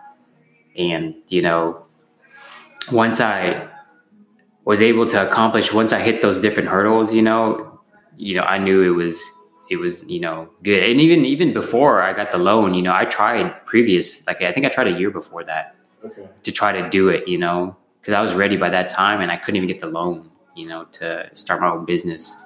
And 0.77 1.17
you 1.29 1.43
know, 1.43 1.87
once 2.93 3.21
I 3.21 3.69
was 4.65 4.83
able 4.83 5.07
to 5.09 5.27
accomplish, 5.27 5.73
once 5.73 5.93
I 5.93 6.01
hit 6.01 6.23
those 6.23 6.41
different 6.41 6.69
hurdles, 6.69 7.15
you 7.15 7.23
know, 7.23 7.81
you 8.17 8.37
know, 8.37 8.43
I 8.43 8.59
knew 8.59 8.83
it 8.83 8.97
was 8.97 9.21
it 9.71 9.77
was 9.79 10.03
you 10.05 10.21
know 10.21 10.51
good. 10.63 10.83
And 10.85 11.01
even 11.01 11.25
even 11.25 11.53
before 11.53 12.03
I 12.03 12.13
got 12.13 12.33
the 12.33 12.39
loan, 12.39 12.75
you 12.75 12.83
know, 12.83 12.95
I 12.95 13.05
tried 13.07 13.65
previous, 13.67 14.27
like 14.27 14.43
I 14.43 14.53
think 14.53 14.67
I 14.67 14.69
tried 14.71 14.89
a 14.89 14.99
year 14.99 15.11
before 15.11 15.45
that 15.45 15.77
Okay. 16.05 16.27
to 16.45 16.53
try 16.53 16.73
to 16.73 16.89
do 16.89 17.11
it, 17.11 17.29
you 17.29 17.39
know, 17.39 17.77
because 18.01 18.15
I 18.15 18.23
was 18.23 18.35
ready 18.35 18.57
by 18.57 18.71
that 18.71 18.89
time 18.89 19.21
and 19.21 19.31
I 19.31 19.37
couldn't 19.37 19.57
even 19.57 19.69
get 19.69 19.81
the 19.81 19.87
loan, 19.89 20.30
you 20.61 20.69
know, 20.69 20.85
to 20.93 21.29
start 21.35 21.61
my 21.61 21.71
own 21.71 21.85
business. 21.85 22.37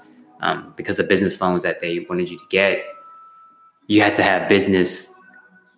Um, 0.41 0.75
because 0.77 0.97
the 0.97 1.05
business 1.05 1.41
loans 1.41 1.63
that 1.63 1.81
they 1.81 2.07
wanted 2.09 2.29
you 2.31 2.39
to 2.39 2.45
get, 2.51 2.85
you 3.87 4.03
had 4.03 4.15
to 4.17 4.23
have 4.23 4.49
business 4.49 5.15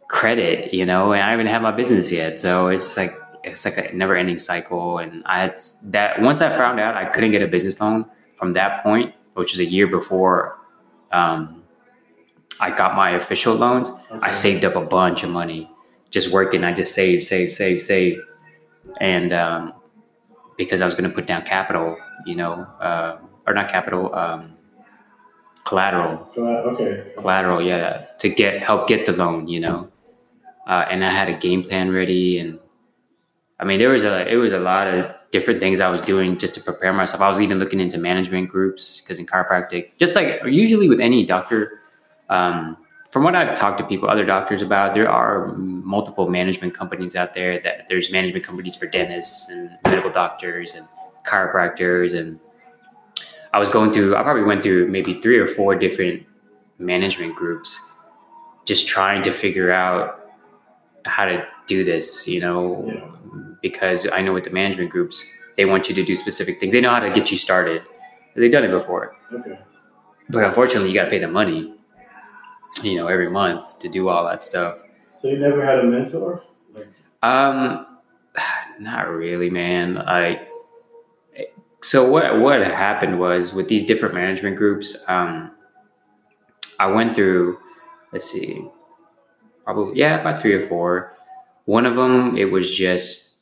credit, 0.09 0.73
you 0.73 0.85
know, 0.85 1.12
and 1.12 1.23
I 1.23 1.31
haven't 1.31 1.47
had 1.47 1.62
my 1.62 1.73
business 1.73 2.11
yet. 2.11 2.40
So 2.40 2.69
it's 2.69 2.97
like, 2.97 3.16
it's 3.45 3.64
like 3.64 3.78
a 3.78 3.93
never 3.93 4.16
ending 4.16 4.38
cycle. 4.38 4.99
And 4.99 5.23
I 5.26 5.40
had 5.43 5.57
that 5.85 6.21
once 6.21 6.40
I 6.40 6.57
found 6.57 6.81
out 6.81 6.97
I 6.97 7.05
couldn't 7.05 7.31
get 7.31 7.43
a 7.43 7.49
business 7.49 7.81
loan 7.81 8.07
from 8.38 8.52
that 8.55 8.83
point, 8.83 9.14
which 9.35 9.52
is 9.55 9.61
a 9.61 9.64
year 9.64 9.87
before 9.87 10.59
um, 11.12 11.62
I 12.61 12.71
got 12.76 12.97
my 12.97 13.11
official 13.11 13.55
loans, 13.55 13.90
I 14.23 14.31
saved 14.31 14.64
up 14.64 14.76
a 14.76 14.81
bunch 14.81 15.23
of 15.23 15.31
money 15.31 15.71
just 16.11 16.31
working. 16.31 16.64
I 16.64 16.73
just 16.73 16.95
saved, 16.95 17.25
saved, 17.25 17.52
saved, 17.52 17.83
saved. 17.83 18.21
And 19.00 19.33
um, 19.33 19.75
because 20.57 20.81
I 20.81 20.87
was 20.87 20.95
going 20.95 21.09
to 21.09 21.14
put 21.14 21.26
down 21.26 21.43
capital, 21.43 21.97
you 22.26 22.35
know, 22.35 22.66
uh, 22.80 23.18
or 23.47 23.54
not 23.54 23.71
capital, 23.71 24.14
um, 24.14 24.54
collateral, 25.64 26.28
okay. 26.37 27.12
collateral, 27.16 27.62
yeah, 27.62 28.06
to 28.18 28.28
get 28.28 28.62
help 28.62 28.88
get 28.88 29.06
the 29.06 29.12
loan, 29.12 29.49
you 29.49 29.61
know. 29.61 29.90
Uh, 30.66 30.85
and 30.90 31.04
I 31.04 31.12
had 31.12 31.28
a 31.28 31.38
game 31.38 31.62
plan 31.62 31.92
ready, 31.92 32.38
and 32.38 32.59
I 33.61 33.64
mean, 33.64 33.78
there 33.78 33.90
was 33.90 34.04
a 34.04 34.28
it 34.30 34.37
was 34.37 34.52
a 34.52 34.59
lot 34.59 34.88
of 34.88 35.14
different 35.30 35.61
things 35.61 35.80
I 35.80 35.88
was 35.88 36.00
doing 36.00 36.38
just 36.38 36.54
to 36.54 36.61
prepare 36.61 36.92
myself. 36.92 37.21
I 37.23 37.28
was 37.30 37.40
even 37.40 37.59
looking 37.59 37.80
into 37.80 37.99
management 37.99 38.49
groups 38.49 39.00
because 39.00 39.18
in 39.18 39.26
chiropractic, 39.26 39.90
just 39.99 40.16
like 40.16 40.40
usually 40.45 40.88
with 40.88 41.00
any 41.00 41.25
doctor, 41.25 41.80
um, 42.28 42.76
from 43.11 43.23
what 43.23 43.37
I've 43.37 43.56
talked 43.56 43.78
to 43.78 43.85
people, 43.85 44.11
other 44.11 44.25
doctors 44.25 44.62
about, 44.62 44.95
there 44.95 45.09
are 45.09 45.54
multiple 45.56 46.28
management 46.28 46.75
companies 46.75 47.14
out 47.14 47.35
there. 47.35 47.61
That 47.61 47.87
there's 47.88 48.11
management 48.11 48.45
companies 48.45 48.75
for 48.75 48.87
dentists 48.87 49.49
and 49.49 49.71
medical 49.88 50.11
doctors 50.11 50.75
and 50.75 50.88
chiropractors, 51.26 52.16
and 52.18 52.38
I 53.52 53.59
was 53.59 53.71
going 53.71 53.92
through. 53.92 54.16
I 54.16 54.23
probably 54.23 54.42
went 54.45 54.62
through 54.62 54.88
maybe 54.88 55.21
three 55.21 55.38
or 55.38 55.47
four 55.47 55.75
different 55.75 56.25
management 56.78 57.35
groups, 57.35 57.78
just 58.64 58.87
trying 58.88 59.23
to 59.25 59.33
figure 59.33 59.71
out 59.73 60.30
how 61.04 61.25
to 61.25 61.45
do 61.66 61.85
this. 61.85 62.26
You 62.26 62.40
know, 62.40 62.85
Yeah. 62.87 63.11
because 63.62 64.06
I 64.12 64.21
know 64.23 64.33
with 64.33 64.45
the 64.45 64.50
management 64.50 64.90
groups, 64.90 65.25
they 65.56 65.64
want 65.64 65.88
you 65.88 65.95
to 65.95 66.02
do 66.04 66.14
specific 66.16 66.61
things. 66.61 66.73
They 66.73 66.80
know 66.80 66.90
how 66.90 67.00
to 67.00 67.11
get 67.11 67.30
you 67.30 67.38
started. 67.38 67.83
They've 68.35 68.52
done 68.52 68.64
it 68.64 68.71
before. 68.71 69.16
Okay. 69.33 69.59
But 70.28 70.45
unfortunately, 70.45 70.90
you 70.90 70.95
got 70.95 71.04
to 71.04 71.11
pay 71.11 71.18
the 71.18 71.28
money, 71.28 71.73
you 72.83 72.97
know, 72.97 73.06
every 73.06 73.30
month 73.30 73.78
to 73.78 73.88
do 73.88 74.09
all 74.09 74.25
that 74.26 74.42
stuff. 74.42 74.78
So 75.23 75.28
you 75.28 75.38
never 75.38 75.64
had 75.64 75.78
a 75.78 75.85
mentor? 75.85 76.42
Like, 76.75 76.88
Um, 77.23 77.87
not 78.80 79.09
really, 79.09 79.49
man. 79.49 79.95
Like, 79.95 80.49
so 81.87 82.05
what 82.11 82.40
what 82.40 82.61
happened 82.62 83.21
was 83.21 83.55
with 83.55 83.69
these 83.69 83.87
different 83.87 84.12
management 84.12 84.57
groups, 84.57 84.97
um, 85.07 85.52
I 86.81 86.87
went 86.88 87.14
through. 87.14 87.59
Let's 88.12 88.28
see, 88.28 88.66
probably 89.64 89.97
yeah, 90.00 90.21
about 90.21 90.43
three 90.43 90.55
or 90.55 90.66
four. 90.66 91.14
One 91.66 91.87
of 91.87 91.95
them, 91.95 92.37
it 92.37 92.47
was 92.50 92.75
just 92.75 93.35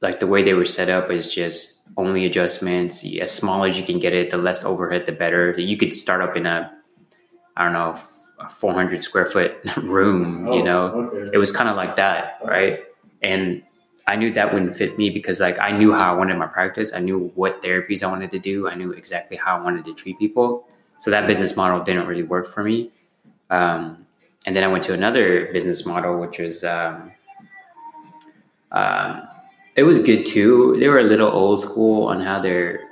like 0.00 0.18
the 0.18 0.26
way 0.26 0.42
they 0.42 0.54
were 0.54 0.64
set 0.64 0.88
up 0.88 1.10
is 1.10 1.32
just 1.32 1.82
only 1.98 2.24
adjustments. 2.24 3.04
As 3.20 3.32
small 3.32 3.64
as 3.64 3.76
you 3.76 3.84
can 3.84 3.98
get 3.98 4.14
it, 4.14 4.30
the 4.30 4.38
less 4.38 4.64
overhead, 4.64 5.04
the 5.04 5.12
better. 5.12 5.52
You 5.58 5.76
could 5.76 5.92
start 5.94 6.22
up 6.22 6.36
in 6.38 6.46
a, 6.46 6.72
I 7.54 7.64
don't 7.64 7.74
know, 7.74 8.00
a 8.38 8.48
400 8.48 9.02
square 9.02 9.26
foot 9.26 9.56
room. 9.82 10.46
you 10.46 10.60
oh, 10.60 10.62
know, 10.62 10.86
Okay. 11.12 11.30
it 11.34 11.38
was 11.38 11.52
kind 11.52 11.68
of 11.68 11.76
like 11.76 11.96
that, 11.96 12.38
right? 12.42 12.80
And 13.22 13.62
I 14.06 14.14
knew 14.16 14.32
that 14.34 14.52
wouldn't 14.52 14.76
fit 14.76 14.96
me 14.98 15.10
because 15.10 15.40
like 15.40 15.58
I 15.58 15.72
knew 15.72 15.92
how 15.92 16.12
I 16.12 16.16
wanted 16.16 16.38
my 16.38 16.46
practice. 16.46 16.92
I 16.92 17.00
knew 17.00 17.32
what 17.34 17.60
therapies 17.62 18.02
I 18.02 18.06
wanted 18.06 18.30
to 18.32 18.38
do. 18.38 18.68
I 18.68 18.74
knew 18.74 18.92
exactly 18.92 19.36
how 19.36 19.58
I 19.58 19.62
wanted 19.62 19.84
to 19.86 19.94
treat 19.94 20.18
people. 20.18 20.68
So 20.98 21.10
that 21.10 21.26
business 21.26 21.56
model 21.56 21.82
didn't 21.82 22.06
really 22.06 22.22
work 22.22 22.46
for 22.46 22.62
me. 22.62 22.90
Um, 23.50 24.06
and 24.46 24.54
then 24.54 24.62
I 24.62 24.68
went 24.68 24.84
to 24.84 24.94
another 24.94 25.52
business 25.52 25.84
model, 25.84 26.18
which 26.20 26.38
was 26.38 26.62
um, 26.62 27.10
um, 28.72 29.28
it 29.74 29.82
was 29.82 29.98
good 29.98 30.24
too. 30.24 30.76
They 30.78 30.88
were 30.88 31.00
a 31.00 31.04
little 31.04 31.28
old 31.30 31.60
school 31.60 32.06
on 32.08 32.20
how 32.20 32.40
they're 32.40 32.88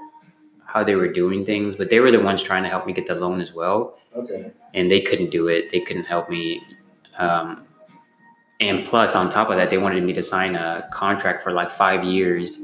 how 0.67 0.83
they 0.83 0.97
were 0.97 1.09
doing 1.09 1.47
things, 1.47 1.77
but 1.77 1.91
they 1.91 2.01
were 2.01 2.11
the 2.11 2.21
ones 2.21 2.43
trying 2.43 2.65
to 2.65 2.69
help 2.69 2.85
me 2.87 2.93
get 2.93 3.07
the 3.07 3.15
loan 3.15 3.41
as 3.41 3.53
well 3.53 3.97
Okay. 4.17 4.51
and 4.75 4.91
they 4.91 5.01
couldn't 5.01 5.31
do 5.31 5.47
it. 5.47 5.71
They 5.71 5.79
couldn't 5.81 6.05
help 6.05 6.29
me. 6.29 6.61
Um, 7.19 7.63
and 8.61 8.87
plus, 8.87 9.15
on 9.15 9.31
top 9.31 9.51
of 9.51 9.57
that, 9.57 9.71
they 9.71 9.79
wanted 9.79 10.05
me 10.05 10.13
to 10.13 10.23
sign 10.23 10.55
a 10.55 10.89
contract 10.93 11.43
for 11.43 11.53
like 11.53 11.71
five 11.71 12.05
years, 12.05 12.61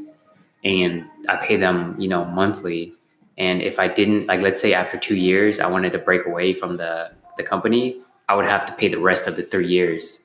and 0.64 1.04
I 1.28 1.37
pay 1.37 1.56
them, 1.56 1.97
you 1.99 2.09
know, 2.09 2.25
monthly. 2.25 2.94
And 3.38 3.62
if 3.62 3.78
I 3.78 3.88
didn't, 3.88 4.26
like, 4.26 4.40
let's 4.40 4.61
say 4.61 4.75
after 4.75 4.99
two 4.99 5.16
years, 5.16 5.61
I 5.61 5.66
wanted 5.66 5.92
to 5.92 5.99
break 5.99 6.26
away 6.26 6.52
from 6.52 6.76
the 6.76 7.12
the 7.37 7.42
company, 7.42 8.02
I 8.28 8.35
would 8.35 8.44
have 8.44 8.66
to 8.66 8.73
pay 8.73 8.88
the 8.88 8.99
rest 8.99 9.26
of 9.26 9.37
the 9.37 9.42
three 9.42 9.66
years 9.66 10.25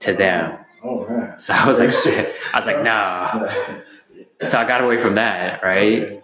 to 0.00 0.12
them. 0.12 0.58
Oh, 0.82 0.88
All 0.88 1.06
right. 1.06 1.40
So 1.40 1.52
I 1.52 1.66
was 1.66 1.80
like, 1.80 1.92
shit. 1.92 2.34
I 2.52 2.58
was 2.58 2.66
like, 2.66 2.82
nah. 2.82 3.50
So 4.40 4.58
I 4.58 4.66
got 4.66 4.82
away 4.82 4.98
from 4.98 5.14
that, 5.14 5.62
right? 5.62 6.02
Okay. 6.02 6.20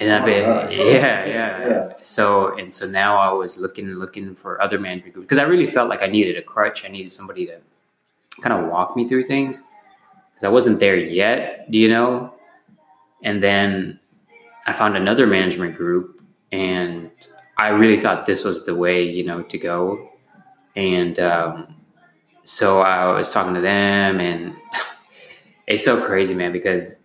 And 0.00 0.12
I've 0.12 0.24
been, 0.24 0.44
yeah, 0.72 1.24
yeah, 1.24 1.68
Yeah. 1.68 1.92
So 2.02 2.58
and 2.58 2.72
so 2.72 2.86
now 2.86 3.16
I 3.16 3.32
was 3.32 3.56
looking 3.58 3.86
looking 3.94 4.34
for 4.34 4.60
other 4.60 4.78
management 4.78 5.14
groups 5.14 5.26
because 5.26 5.38
I 5.38 5.44
really 5.44 5.66
felt 5.66 5.88
like 5.88 6.02
I 6.02 6.08
needed 6.08 6.36
a 6.36 6.42
crutch. 6.42 6.84
I 6.84 6.88
needed 6.88 7.12
somebody 7.12 7.46
to 7.46 7.58
kind 8.42 8.52
of 8.52 8.70
walk 8.70 8.96
me 8.96 9.08
through 9.08 9.24
things 9.24 9.62
because 10.30 10.44
I 10.44 10.48
wasn't 10.48 10.80
there 10.80 10.96
yet, 10.96 11.66
you 11.68 11.88
know. 11.88 12.34
And 13.22 13.42
then 13.42 13.98
I 14.66 14.72
found 14.72 14.96
another 14.96 15.26
management 15.26 15.76
group, 15.76 16.20
and 16.52 17.10
I 17.56 17.68
really 17.68 18.00
thought 18.00 18.26
this 18.26 18.44
was 18.44 18.64
the 18.66 18.74
way, 18.74 19.02
you 19.02 19.24
know, 19.24 19.42
to 19.42 19.58
go. 19.58 20.10
And 20.76 21.18
um, 21.20 21.76
so 22.42 22.80
I 22.80 23.16
was 23.16 23.30
talking 23.32 23.54
to 23.54 23.60
them, 23.60 24.20
and 24.20 24.54
it's 25.66 25.84
so 25.84 26.04
crazy, 26.04 26.34
man, 26.34 26.52
because 26.52 27.04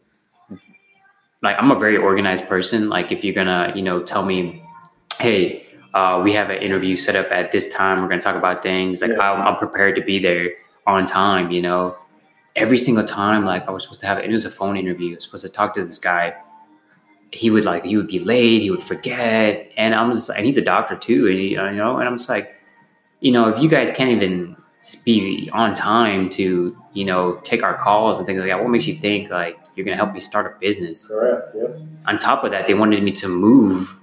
like 1.42 1.56
I'm 1.58 1.72
a 1.72 1.80
very 1.80 1.98
organized 1.98 2.48
person. 2.48 2.90
Like 2.90 3.12
if 3.12 3.24
you're 3.24 3.36
gonna, 3.36 3.72
you 3.76 3.82
know, 3.82 4.04
tell 4.04 4.26
me, 4.26 4.64
hey, 5.20 5.66
uh, 5.94 6.22
we 6.24 6.34
have 6.34 6.50
an 6.50 6.62
interview 6.62 6.96
set 6.96 7.16
up 7.16 7.32
at 7.32 7.52
this 7.52 7.74
time. 7.74 8.02
We're 8.02 8.10
gonna 8.10 8.22
talk 8.22 8.36
about 8.36 8.62
things. 8.62 9.02
Like 9.02 9.12
Yeah. 9.12 9.32
I'm, 9.32 9.42
I'm 9.42 9.56
prepared 9.56 9.96
to 9.96 10.02
be 10.02 10.20
there 10.20 10.50
on 10.90 11.06
time. 11.06 11.52
You 11.52 11.62
know, 11.62 11.98
every 12.56 12.78
single 12.78 13.06
time, 13.06 13.46
like 13.46 13.68
I 13.68 13.72
was 13.72 13.84
supposed 13.84 14.02
to 14.02 14.08
have 14.08 14.20
it 14.20 14.30
was 14.30 14.46
a 14.46 14.52
phone 14.52 14.78
interview. 14.78 15.14
I 15.14 15.16
was 15.16 15.24
supposed 15.24 15.44
to 15.44 15.50
talk 15.50 15.74
to 15.76 15.84
this 15.84 15.98
guy. 15.98 16.36
He 17.32 17.50
would 17.50 17.64
like 17.64 17.86
he 17.86 17.96
would 17.98 18.08
be 18.08 18.20
late. 18.20 18.62
He 18.62 18.72
would 18.72 18.84
forget, 18.84 19.72
and 19.78 19.94
I'm 19.94 20.14
just 20.14 20.30
and 20.30 20.46
he's 20.46 20.58
a 20.58 20.62
doctor 20.62 20.96
too. 20.96 21.28
And 21.28 21.38
you 21.38 21.56
know, 21.56 21.98
and 21.98 22.08
I'm 22.08 22.18
just 22.18 22.30
like, 22.30 22.56
you 23.20 23.32
know, 23.32 23.50
if 23.50 23.62
you 23.62 23.70
guys 23.70 23.90
can't 23.96 24.12
even 24.12 24.56
be 25.04 25.50
on 25.54 25.74
time 25.74 26.30
to 26.30 26.76
you 26.94 27.06
know 27.06 27.40
take 27.44 27.64
our 27.64 27.78
calls 27.78 28.18
and 28.18 28.26
things 28.26 28.40
like 28.40 28.50
that, 28.50 28.60
what 28.60 28.70
makes 28.70 28.88
you 28.88 29.00
think 29.00 29.30
like 29.30 29.58
you're 29.76 29.86
gonna 29.86 29.98
help 29.98 30.14
me 30.14 30.20
start 30.20 30.46
a 30.46 30.60
business? 30.60 31.08
Correct. 31.08 31.56
Yep. 31.56 31.80
on 32.08 32.18
top 32.18 32.44
of 32.44 32.52
that, 32.52 32.68
they 32.68 32.74
wanted 32.74 33.04
me 33.04 33.12
to 33.14 33.28
move 33.28 33.96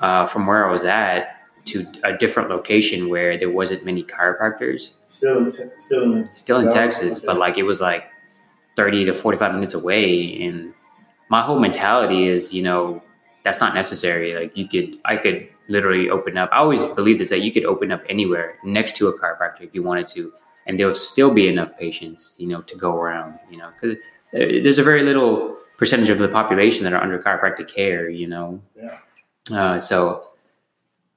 uh, 0.00 0.26
from 0.26 0.46
where 0.46 0.66
I 0.66 0.72
was 0.72 0.84
at 0.84 1.37
to 1.66 1.86
a 2.04 2.16
different 2.16 2.48
location 2.50 3.08
where 3.08 3.38
there 3.38 3.50
wasn't 3.50 3.84
many 3.84 4.02
chiropractors. 4.02 4.92
Still 5.08 5.38
in, 5.38 5.50
te- 5.50 5.70
still 5.78 6.12
in. 6.12 6.26
Still 6.34 6.60
in 6.60 6.70
Texas, 6.70 7.18
but 7.20 7.36
like 7.36 7.58
it 7.58 7.64
was 7.64 7.80
like 7.80 8.04
thirty 8.76 9.04
to 9.04 9.14
forty-five 9.14 9.52
minutes 9.54 9.74
away. 9.74 10.42
And 10.42 10.72
my 11.28 11.42
whole 11.42 11.58
mentality 11.58 12.26
is, 12.28 12.52
you 12.52 12.62
know, 12.62 13.02
that's 13.44 13.60
not 13.60 13.74
necessary. 13.74 14.34
Like 14.34 14.56
you 14.56 14.68
could, 14.68 14.98
I 15.04 15.16
could 15.16 15.48
literally 15.68 16.08
open 16.08 16.38
up. 16.38 16.48
I 16.52 16.58
always 16.58 16.84
believe 16.90 17.18
this 17.18 17.28
that 17.30 17.40
you 17.40 17.52
could 17.52 17.64
open 17.64 17.92
up 17.92 18.02
anywhere 18.08 18.56
next 18.64 18.96
to 18.96 19.08
a 19.08 19.18
chiropractor 19.18 19.60
if 19.62 19.74
you 19.74 19.82
wanted 19.82 20.08
to, 20.08 20.32
and 20.66 20.78
there 20.78 20.86
will 20.86 20.94
still 20.94 21.32
be 21.32 21.48
enough 21.48 21.76
patients, 21.78 22.34
you 22.38 22.46
know, 22.48 22.62
to 22.62 22.76
go 22.76 22.96
around. 22.96 23.38
You 23.50 23.58
know, 23.58 23.70
because 23.80 23.98
there's 24.32 24.78
a 24.78 24.82
very 24.82 25.02
little 25.02 25.56
percentage 25.76 26.08
of 26.08 26.18
the 26.18 26.28
population 26.28 26.84
that 26.84 26.92
are 26.92 27.02
under 27.02 27.18
chiropractic 27.18 27.68
care. 27.72 28.08
You 28.08 28.26
know, 28.28 28.62
Yeah. 28.74 28.98
uh, 29.52 29.78
so 29.78 30.27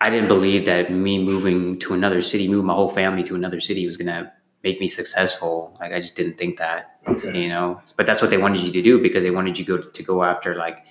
I 0.02 0.10
didn't 0.10 0.30
believe 0.30 0.66
that 0.66 0.92
me 0.92 1.24
moving 1.24 1.78
to 1.82 1.94
another 1.94 2.24
city, 2.24 2.48
move 2.48 2.66
my 2.66 2.74
whole 2.74 2.90
family 2.90 3.24
to 3.26 3.36
another 3.36 3.62
city, 3.62 3.86
was 3.86 3.98
gonna 3.98 4.34
make 4.64 4.80
me 4.80 4.88
successful. 4.88 5.78
Like 5.80 5.94
I 5.94 6.00
just 6.02 6.16
didn't 6.16 6.40
think 6.40 6.58
that, 6.58 6.98
Okay. 7.08 7.44
you 7.44 7.50
know. 7.50 7.80
But 7.98 8.08
that's 8.08 8.20
what 8.20 8.32
they 8.32 8.40
wanted 8.40 8.62
you 8.62 8.72
to 8.72 8.82
do 8.82 9.00
because 9.00 9.24
they 9.24 9.30
wanted 9.30 9.60
you 9.60 9.66
go 9.66 9.78
to 9.78 10.04
go 10.04 10.24
after 10.24 10.56
like 10.56 10.86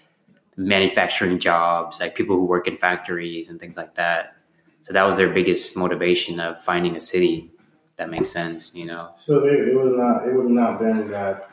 manufacturing 0.56 1.40
jobs, 1.40 1.98
like 1.98 2.14
people 2.14 2.36
who 2.36 2.44
work 2.44 2.68
in 2.68 2.76
factories 2.76 3.48
and 3.48 3.58
things 3.58 3.76
like 3.76 3.96
that. 3.96 4.36
So 4.82 4.92
that 4.92 5.02
was 5.02 5.16
their 5.16 5.30
biggest 5.30 5.76
motivation 5.76 6.38
of 6.38 6.62
finding 6.62 6.94
a 6.94 7.00
city 7.00 7.50
that 7.96 8.10
makes 8.10 8.30
sense, 8.30 8.72
you 8.76 8.86
know. 8.86 9.10
So 9.16 9.44
it, 9.44 9.68
it 9.70 9.74
was 9.74 9.92
not. 9.92 10.26
It 10.28 10.34
would 10.34 10.44
have 10.44 10.52
not 10.52 10.78
been 10.78 11.10
that 11.10 11.50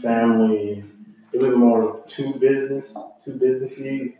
family. 0.00 0.82
It 1.34 1.40
was 1.40 1.54
more 1.54 2.02
too 2.06 2.34
business, 2.34 2.96
too 3.22 3.32
businessy. 3.32 4.14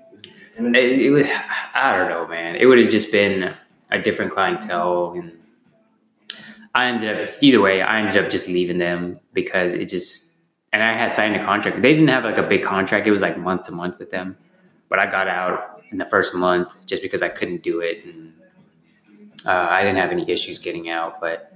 It, 0.58 1.00
it 1.00 1.10
would, 1.10 1.26
I 1.74 1.96
don't 1.96 2.08
know, 2.08 2.26
man. 2.26 2.56
It 2.56 2.66
would 2.66 2.78
have 2.78 2.90
just 2.90 3.12
been 3.12 3.54
a 3.90 3.98
different 4.00 4.32
clientele, 4.32 5.14
and 5.16 5.32
I 6.74 6.86
ended 6.86 7.28
up 7.28 7.34
either 7.40 7.60
way. 7.60 7.80
I 7.80 8.00
ended 8.00 8.22
up 8.22 8.30
just 8.30 8.48
leaving 8.48 8.78
them 8.78 9.20
because 9.32 9.74
it 9.74 9.88
just, 9.88 10.34
and 10.72 10.82
I 10.82 10.94
had 10.94 11.14
signed 11.14 11.36
a 11.36 11.44
contract. 11.44 11.80
They 11.80 11.92
didn't 11.92 12.08
have 12.08 12.24
like 12.24 12.38
a 12.38 12.42
big 12.42 12.64
contract; 12.64 13.06
it 13.06 13.10
was 13.10 13.22
like 13.22 13.38
month 13.38 13.64
to 13.64 13.72
month 13.72 13.98
with 13.98 14.10
them. 14.10 14.36
But 14.88 14.98
I 14.98 15.06
got 15.10 15.28
out 15.28 15.82
in 15.90 15.98
the 15.98 16.04
first 16.06 16.34
month 16.34 16.74
just 16.86 17.02
because 17.02 17.22
I 17.22 17.28
couldn't 17.28 17.62
do 17.62 17.80
it, 17.80 18.04
and 18.04 18.32
uh, 19.46 19.68
I 19.70 19.82
didn't 19.82 19.98
have 19.98 20.10
any 20.10 20.28
issues 20.30 20.58
getting 20.58 20.90
out. 20.90 21.20
But 21.20 21.52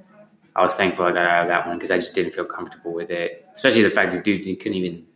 I 0.54 0.62
was 0.62 0.74
thankful 0.74 1.06
I 1.06 1.12
got 1.12 1.26
out 1.26 1.42
of 1.42 1.48
that 1.48 1.66
one 1.66 1.76
because 1.76 1.90
I 1.90 1.96
just 1.96 2.14
didn't 2.14 2.32
feel 2.32 2.44
comfortable 2.44 2.92
with 2.92 3.10
it, 3.10 3.46
especially 3.54 3.82
the 3.82 3.90
fact 3.90 4.12
that 4.12 4.24
dude, 4.24 4.44
couldn't 4.60 4.74
even, 4.74 5.06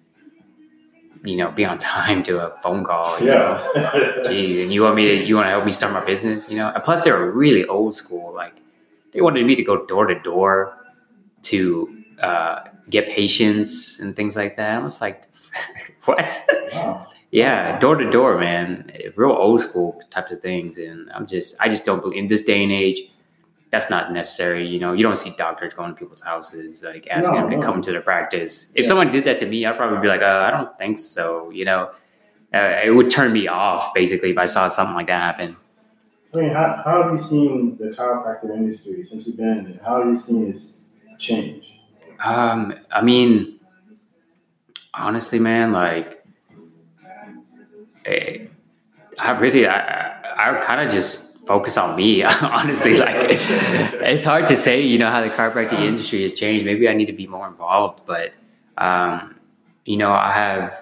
you 1.27 1.37
know, 1.37 1.51
be 1.51 1.65
on 1.65 1.79
time 1.79 2.23
to 2.25 2.47
a 2.47 2.57
phone 2.61 2.85
call. 2.85 3.19
you 3.21 3.27
yeah. 3.27 4.23
Gee, 4.29 4.63
and 4.63 4.73
you 4.73 4.83
want 4.83 4.97
me 4.97 5.09
to, 5.09 5.25
you 5.25 5.35
want 5.35 5.47
to 5.47 5.51
help 5.51 5.65
me 5.65 5.73
start 5.73 5.93
my 5.93 6.05
business, 6.05 6.49
you 6.49 6.57
know? 6.57 6.71
And 6.75 6.83
plus, 6.83 7.05
they 7.05 7.11
were 7.11 7.31
really 7.31 7.67
old 7.67 7.95
school. 7.95 8.33
Like, 8.33 8.55
they 9.13 9.21
wanted 9.21 9.47
me 9.47 9.57
to 9.57 9.63
go 9.63 9.87
door 9.87 10.07
to 10.07 10.19
door 10.21 10.77
to 11.45 12.05
uh, 12.21 12.61
get 12.91 13.09
patients 13.09 13.99
and 14.01 14.15
things 14.15 14.37
like 14.37 14.57
that. 14.57 14.81
I 14.81 14.85
was 14.85 15.01
like, 15.01 15.23
what? 16.05 16.39
wow. 16.73 17.07
yeah, 17.31 17.79
door 17.79 17.97
to 17.97 18.11
door, 18.11 18.39
man. 18.39 18.91
Real 19.17 19.33
old 19.33 19.61
school 19.61 20.01
types 20.11 20.33
of 20.33 20.41
things. 20.41 20.79
And 20.79 21.11
I'm 21.13 21.27
just, 21.27 21.61
I 21.61 21.69
just 21.69 21.85
don't 21.85 22.01
believe 22.01 22.19
in 22.19 22.29
this 22.29 22.43
day 22.43 22.63
and 22.63 22.73
age. 22.73 23.01
That's 23.77 23.91
not 23.91 24.11
necessary. 24.11 24.67
You 24.67 24.79
know, 24.81 24.95
you 24.95 25.03
don't 25.03 25.19
see 25.19 25.35
doctors 25.37 25.75
going 25.75 25.91
to 25.91 25.95
people's 25.95 26.23
houses, 26.23 26.83
like 26.83 27.07
asking 27.11 27.35
No, 27.35 27.41
them 27.43 27.51
to 27.51 27.57
no. 27.59 27.63
come 27.63 27.83
to 27.83 27.93
their 27.93 28.01
practice. 28.01 28.73
If 28.75 28.85
Yeah. 28.85 28.89
someone 28.89 29.11
did 29.11 29.25
that 29.25 29.39
to 29.41 29.47
me, 29.47 29.67
I'd 29.67 29.77
probably 29.77 29.99
be 30.01 30.09
like, 30.09 30.23
uh, 30.23 30.45
I 30.49 30.51
don't 30.51 30.79
think 30.79 30.99
so. 30.99 31.51
You 31.51 31.67
know, 31.67 31.91
uh, 32.55 32.81
it 32.83 32.95
would 32.97 33.11
turn 33.11 33.35
me 33.35 33.49
off 33.49 33.93
basically 33.93 34.31
if 34.31 34.39
I 34.39 34.47
saw 34.47 34.71
something 34.71 34.95
like 34.95 35.09
that 35.09 35.21
happen. 35.21 35.57
I 36.33 36.39
mean, 36.39 36.51
how, 36.55 36.81
how 36.83 37.03
have 37.03 37.13
you 37.13 37.19
seen 37.19 37.77
the 37.77 37.89
chiropractic 37.89 38.49
industry 38.49 39.05
since 39.05 39.27
you've 39.27 39.37
been 39.37 39.59
in 39.59 39.67
it? 39.67 39.81
How 39.85 39.99
have 39.99 40.09
you 40.09 40.17
seen 40.17 40.55
it 40.55 41.19
change? 41.19 41.79
Um, 42.25 42.73
I 42.91 43.03
mean, 43.03 43.61
honestly, 44.95 45.39
man, 45.39 45.73
like, 45.73 46.25
eh, 48.07 48.47
I 49.19 49.31
really, 49.33 49.67
I, 49.67 49.79
I, 49.79 50.59
I 50.59 50.65
kind 50.65 50.81
of 50.81 50.91
just 50.91 51.26
focus 51.47 51.79
on 51.79 51.97
me. 51.97 52.23
honestly, 52.43 52.99
like, 52.99 53.15
it's 53.19 54.25
hard 54.25 54.49
to 54.49 54.57
say, 54.57 54.83
you 54.83 54.99
know, 54.99 55.11
how 55.11 55.23
the 55.23 55.31
chiropractic 55.31 55.81
industry 55.81 56.23
has 56.23 56.35
changed. 56.35 56.67
Maybe 56.67 56.89
I 56.89 56.93
need 56.95 57.07
to 57.07 57.13
be 57.13 57.27
more 57.27 57.47
involved, 57.47 58.03
but, 58.07 58.35
um, 58.77 59.37
you 59.85 59.97
know, 59.97 60.13
I 60.13 60.33
have. 60.33 60.73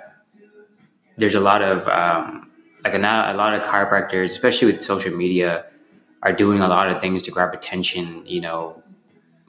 There's 1.16 1.36
a 1.36 1.40
lot 1.40 1.62
of 1.62 1.86
um, 1.86 2.50
like 2.82 2.94
a, 2.94 2.98
a 2.98 3.34
lot 3.34 3.54
of 3.54 3.62
chiropractors, 3.62 4.26
especially 4.26 4.72
with 4.72 4.82
social 4.82 5.14
media, 5.14 5.66
are 6.24 6.32
doing 6.32 6.60
a 6.60 6.66
lot 6.66 6.90
of 6.90 7.00
things 7.00 7.22
to 7.24 7.30
grab 7.30 7.54
attention. 7.54 8.26
You 8.26 8.40
know, 8.40 8.82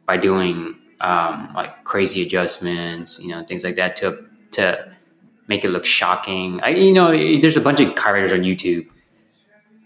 by 0.06 0.18
doing 0.18 0.76
um, 1.02 1.52
like 1.56 1.84
crazy 1.84 2.22
adjustments, 2.22 3.20
you 3.20 3.30
know, 3.30 3.44
things 3.44 3.64
like 3.64 3.78
that 3.78 3.96
to 3.98 4.26
to 4.52 4.94
make 5.48 5.64
it 5.64 5.70
look 5.70 5.86
shocking. 5.86 6.60
I, 6.62 6.70
you 6.70 6.94
know, 6.94 7.12
there's 7.12 7.58
a 7.58 7.62
bunch 7.62 7.80
of 7.80 7.96
chiropractors 7.96 8.34
on 8.34 8.42
YouTube 8.42 8.88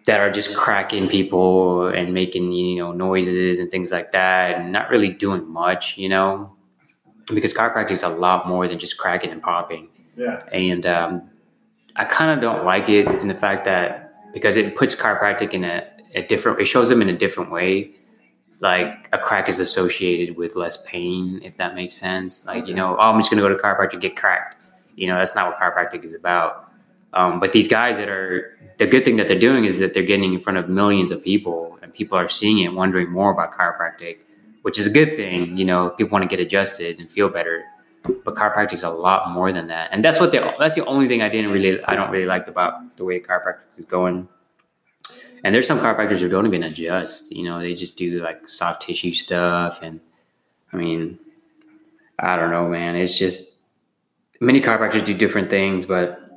that 0.09 0.19
are 0.19 0.31
just 0.31 0.55
cracking 0.55 1.07
people 1.07 1.87
and 1.87 2.13
making 2.13 2.51
you 2.51 2.77
know 2.79 2.91
noises 2.91 3.59
and 3.59 3.69
things 3.69 3.91
like 3.91 4.11
that, 4.11 4.55
and 4.57 4.71
not 4.71 4.89
really 4.89 5.09
doing 5.09 5.47
much, 5.47 5.83
you 5.99 6.09
know, 6.09 6.51
because 7.33 7.53
chiropractic 7.53 7.91
is 7.91 8.01
a 8.03 8.09
lot 8.09 8.47
more 8.47 8.67
than 8.67 8.79
just 8.79 8.97
cracking 8.97 9.29
and 9.31 9.41
popping 9.41 9.87
Yeah. 10.17 10.41
and 10.51 10.83
um, 10.87 11.29
I 11.95 12.05
kind 12.05 12.31
of 12.31 12.41
don't 12.41 12.65
like 12.65 12.89
it 12.89 13.05
in 13.21 13.27
the 13.27 13.35
fact 13.45 13.65
that 13.65 14.13
because 14.33 14.55
it 14.55 14.75
puts 14.75 14.95
chiropractic 14.95 15.53
in 15.53 15.63
a, 15.63 15.83
a 16.15 16.21
different, 16.23 16.59
it 16.59 16.65
shows 16.65 16.89
them 16.89 17.01
in 17.01 17.09
a 17.09 17.17
different 17.17 17.51
way. 17.51 17.91
Like 18.61 19.07
a 19.13 19.19
crack 19.19 19.47
is 19.47 19.59
associated 19.59 20.35
with 20.35 20.55
less 20.55 20.77
pain, 20.91 21.39
if 21.43 21.55
that 21.57 21.75
makes 21.75 21.95
sense. 21.95 22.45
Like 22.45 22.67
you 22.67 22.73
know, 22.73 22.97
oh, 22.97 23.09
I'm 23.11 23.19
just 23.19 23.29
gonna 23.29 23.43
go 23.43 23.49
to 23.49 23.55
chiropractic 23.63 23.91
to 23.91 23.97
get 23.97 24.15
cracked. 24.17 24.55
You 24.95 25.07
know, 25.07 25.17
that's 25.19 25.35
not 25.35 25.45
what 25.49 25.57
chiropractic 25.59 26.03
is 26.03 26.13
about. 26.15 26.65
Um, 27.13 27.39
but 27.39 27.53
these 27.53 27.67
guys 27.67 27.95
that 27.97 28.09
are 28.09 28.58
the 28.79 28.87
good 28.87 29.05
thing 29.05 29.17
that 29.17 29.27
they're 29.27 29.39
doing 29.39 29.65
is 29.65 29.79
that 29.79 29.93
they're 29.93 30.03
getting 30.03 30.33
in 30.33 30.39
front 30.39 30.57
of 30.57 30.67
millions 30.67 31.11
of 31.11 31.23
people, 31.23 31.77
and 31.81 31.93
people 31.93 32.17
are 32.17 32.29
seeing 32.29 32.59
it, 32.59 32.73
wondering 32.73 33.11
more 33.11 33.31
about 33.31 33.53
chiropractic, 33.53 34.17
which 34.63 34.79
is 34.79 34.87
a 34.87 34.89
good 34.89 35.15
thing. 35.15 35.57
You 35.57 35.65
know, 35.65 35.91
people 35.91 36.11
want 36.11 36.29
to 36.29 36.35
get 36.35 36.43
adjusted 36.43 36.99
and 36.99 37.09
feel 37.09 37.29
better 37.29 37.65
but 38.03 38.35
chiropractic 38.35 38.73
is 38.73 38.83
a 38.83 38.89
lot 38.89 39.31
more 39.31 39.51
than 39.51 39.67
that 39.67 39.89
and 39.91 40.03
that's 40.03 40.19
what 40.19 40.31
they 40.31 40.39
that's 40.57 40.75
the 40.75 40.85
only 40.85 41.07
thing 41.07 41.21
i 41.21 41.29
didn't 41.29 41.51
really 41.51 41.83
i 41.85 41.95
don't 41.95 42.09
really 42.11 42.25
like 42.25 42.47
about 42.47 42.95
the 42.97 43.03
way 43.03 43.19
chiropractic 43.19 43.77
is 43.77 43.85
going 43.85 44.27
and 45.43 45.53
there's 45.53 45.67
some 45.67 45.79
chiropractors 45.79 46.19
who 46.19 46.29
don't 46.29 46.45
even 46.45 46.63
adjust 46.63 47.31
you 47.31 47.43
know 47.43 47.59
they 47.59 47.73
just 47.75 47.97
do 47.97 48.19
like 48.19 48.47
soft 48.47 48.81
tissue 48.81 49.13
stuff 49.13 49.79
and 49.81 49.99
i 50.71 50.77
mean 50.77 51.19
i 52.19 52.35
don't 52.35 52.51
know 52.51 52.67
man 52.67 52.95
it's 52.95 53.17
just 53.17 53.51
many 54.39 54.61
chiropractors 54.61 55.03
do 55.03 55.13
different 55.13 55.49
things 55.49 55.85
but 55.85 56.28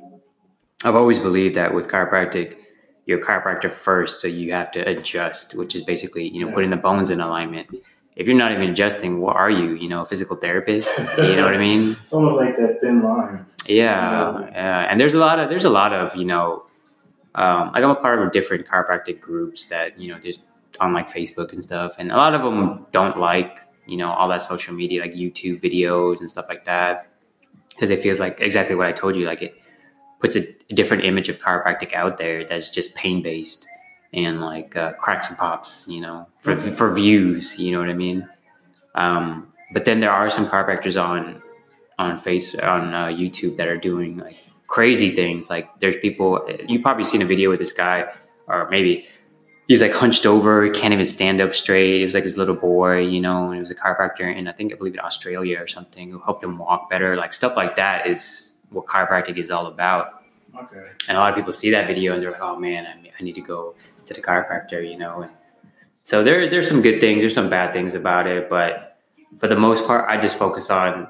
i've 0.85 0.95
always 0.95 1.19
believed 1.19 1.55
that 1.55 1.73
with 1.73 1.87
chiropractic 1.87 2.57
you're 3.05 3.19
a 3.19 3.25
chiropractor 3.25 3.71
first 3.73 4.19
so 4.21 4.27
you 4.27 4.51
have 4.51 4.71
to 4.71 4.79
adjust 4.87 5.55
which 5.55 5.75
is 5.75 5.83
basically 5.83 6.27
you 6.29 6.41
know 6.41 6.47
Yeah. 6.47 6.53
putting 6.55 6.69
the 6.69 6.77
bones 6.77 7.09
in 7.09 7.19
alignment 7.21 7.67
if 8.15 8.27
you're 8.27 8.37
not 8.37 8.51
even 8.51 8.69
adjusting, 8.69 9.21
what 9.21 9.35
are 9.35 9.49
you? 9.49 9.73
You 9.73 9.89
know, 9.89 10.01
a 10.03 10.05
physical 10.05 10.35
therapist? 10.35 10.87
You 11.17 11.35
know 11.35 11.45
what 11.45 11.55
I 11.55 11.57
mean? 11.57 11.93
It's 11.99 12.13
almost 12.13 12.37
like 12.37 12.55
that 12.57 12.79
thin 12.79 13.01
line. 13.01 13.43
Yeah, 13.65 14.39
yeah. 14.51 14.81
And 14.87 15.01
there's 15.01 15.15
a 15.15 15.17
lot 15.17 15.39
of 15.39 15.49
there's 15.49 15.65
a 15.65 15.69
lot 15.71 15.93
of 15.93 16.15
you 16.15 16.23
know, 16.25 16.67
um, 17.33 17.71
like 17.73 17.83
I'm 17.83 17.89
a 17.89 17.95
part 17.95 18.19
of 18.21 18.31
different 18.31 18.67
chiropractic 18.67 19.19
groups 19.19 19.65
that 19.67 19.99
you 19.99 20.13
know 20.13 20.19
just 20.19 20.41
on 20.79 20.93
like 20.93 21.11
Facebook 21.11 21.53
and 21.53 21.63
stuff, 21.63 21.95
and 21.97 22.11
a 22.11 22.15
lot 22.17 22.35
of 22.35 22.43
them 22.43 22.85
don't 22.91 23.17
like 23.19 23.57
you 23.87 23.97
know 23.97 24.11
all 24.11 24.29
that 24.29 24.43
social 24.43 24.75
media 24.75 25.01
like 25.01 25.13
YouTube 25.13 25.59
videos 25.63 26.19
and 26.19 26.29
stuff 26.29 26.45
like 26.49 26.65
that 26.65 27.07
because 27.69 27.89
it 27.89 28.03
feels 28.03 28.19
like 28.19 28.39
exactly 28.41 28.75
what 28.75 28.85
I 28.85 28.91
told 28.91 29.15
you, 29.15 29.25
like 29.25 29.41
it 29.41 29.55
puts 30.23 30.37
a, 30.37 30.47
a 30.69 30.73
different 30.73 31.03
image 31.03 31.27
of 31.27 31.37
chiropractic 31.39 31.93
out 31.93 32.17
there 32.17 32.45
that's 32.45 32.69
just 32.69 32.95
pain 32.95 33.21
based 33.21 33.67
and 34.13 34.39
like 34.39 34.75
uh, 34.77 34.93
cracks 34.93 35.27
and 35.27 35.37
pops, 35.37 35.85
you 35.87 35.99
know, 35.99 36.25
for 36.39 36.57
for 36.57 36.93
views. 36.93 37.59
You 37.59 37.73
know 37.73 37.79
what 37.79 37.89
I 37.89 37.93
mean? 37.93 38.27
Um, 38.95 39.51
but 39.73 39.83
then 39.83 39.99
there 39.99 40.11
are 40.11 40.29
some 40.29 40.47
chiropractors 40.47 41.01
on 41.01 41.41
on 41.99 42.17
face 42.17 42.55
on 42.55 42.93
uh, 42.93 43.07
YouTube 43.07 43.57
that 43.57 43.67
are 43.67 43.77
doing 43.77 44.17
like 44.17 44.37
crazy 44.67 45.13
things. 45.13 45.49
Like 45.49 45.67
there's 45.81 45.97
people 45.97 46.47
you 46.67 46.81
probably 46.81 47.05
seen 47.05 47.21
a 47.21 47.25
video 47.25 47.49
with 47.49 47.59
this 47.59 47.73
guy, 47.73 48.05
or 48.47 48.69
maybe 48.69 49.05
he's 49.67 49.81
like 49.81 49.93
hunched 49.93 50.25
over, 50.25 50.69
can't 50.69 50.93
even 50.93 51.05
stand 51.05 51.41
up 51.41 51.53
straight. 51.53 52.01
It 52.01 52.05
was 52.05 52.13
like 52.13 52.23
this 52.23 52.37
little 52.37 52.55
boy, 52.55 52.99
you 52.99 53.19
know, 53.19 53.47
and 53.47 53.55
he 53.55 53.59
was 53.59 53.71
a 53.71 53.75
chiropractor 53.75 54.25
and 54.25 54.47
I 54.47 54.53
think 54.53 54.71
I 54.71 54.77
believe 54.77 54.93
in 54.93 55.01
Australia 55.01 55.59
or 55.59 55.67
something 55.67 56.11
who 56.11 56.19
helped 56.19 56.43
him 56.43 56.57
walk 56.57 56.89
better. 56.89 57.17
Like 57.17 57.33
stuff 57.33 57.57
like 57.57 57.75
that 57.75 58.07
is 58.07 58.52
what 58.73 58.85
chiropractic 58.85 59.37
is 59.37 59.51
all 59.51 59.67
about. 59.67 60.23
Okay. 60.55 60.87
And 61.07 61.17
a 61.17 61.19
lot 61.19 61.29
of 61.31 61.35
people 61.35 61.53
see 61.53 61.71
that 61.71 61.87
video 61.87 62.13
and 62.13 62.21
they're 62.21 62.31
like, 62.31 62.41
oh 62.41 62.57
man, 62.57 62.85
I, 62.85 63.11
I 63.19 63.23
need 63.23 63.35
to 63.35 63.41
go 63.41 63.75
to 64.05 64.13
the 64.13 64.21
chiropractor, 64.21 64.87
you 64.87 64.97
know. 64.97 65.21
And 65.21 65.31
so 66.03 66.23
there 66.23 66.49
there's 66.49 66.67
some 66.67 66.81
good 66.81 66.99
things, 66.99 67.21
there's 67.21 67.33
some 67.33 67.49
bad 67.49 67.73
things 67.73 67.95
about 67.95 68.27
it, 68.27 68.49
but 68.49 68.97
for 69.39 69.47
the 69.47 69.55
most 69.55 69.87
part, 69.87 70.07
I 70.07 70.19
just 70.19 70.37
focus 70.37 70.69
on 70.69 71.07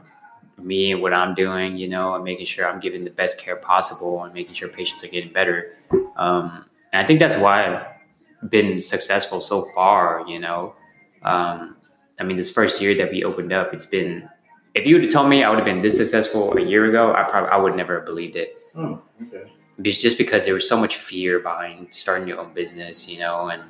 me 0.58 0.93
and 0.93 1.02
what 1.02 1.13
I'm 1.13 1.36
doing, 1.36 1.78
you 1.78 1.89
know, 1.89 2.15
and 2.15 2.23
making 2.23 2.45
sure 2.45 2.69
I'm 2.69 2.80
giving 2.80 3.04
the 3.04 3.10
best 3.10 3.38
care 3.38 3.58
possible 3.58 4.23
and 4.23 4.34
making 4.34 4.54
sure 4.54 4.69
patients 4.69 5.04
are 5.04 5.08
getting 5.10 5.34
better. 5.34 5.76
Um, 6.15 6.65
and 6.93 7.04
I 7.04 7.06
think 7.06 7.19
that's 7.19 7.38
why 7.38 7.65
I've 7.65 8.49
been 8.49 8.80
successful 8.82 9.41
so 9.41 9.69
far, 9.76 10.23
you 10.28 10.39
know. 10.39 10.76
Um, 11.23 11.78
I 12.19 12.23
mean, 12.23 12.38
this 12.38 12.52
first 12.52 12.80
year 12.80 12.95
that 12.95 13.12
we 13.12 13.23
opened 13.23 13.52
up, 13.52 13.73
it's 13.73 13.86
been. 13.86 14.30
If 14.76 14.88
you 14.88 14.96
would 14.96 15.04
have 15.04 15.14
told 15.14 15.30
me 15.30 15.44
I 15.44 15.50
would 15.50 15.60
have 15.60 15.66
been 15.66 15.82
this 15.82 15.98
successful 15.98 16.58
a 16.58 16.62
year 16.62 16.86
ago, 16.86 17.14
I 17.14 17.24
probably 17.24 17.50
I 17.50 17.58
would 17.58 17.76
never 17.76 17.96
have 17.98 18.06
believed 18.06 18.36
it. 18.36 18.58
Oh, 18.76 19.02
okay. 19.22 19.52
It's 19.84 19.98
just 19.98 20.18
because 20.18 20.46
there 20.46 20.54
was 20.54 20.68
so 20.68 20.78
much 20.78 20.98
fear 20.98 21.40
behind 21.40 21.88
starting 21.92 22.28
your 22.28 22.40
own 22.40 22.54
business, 22.54 23.08
you 23.08 23.20
know, 23.20 23.50
and 23.50 23.64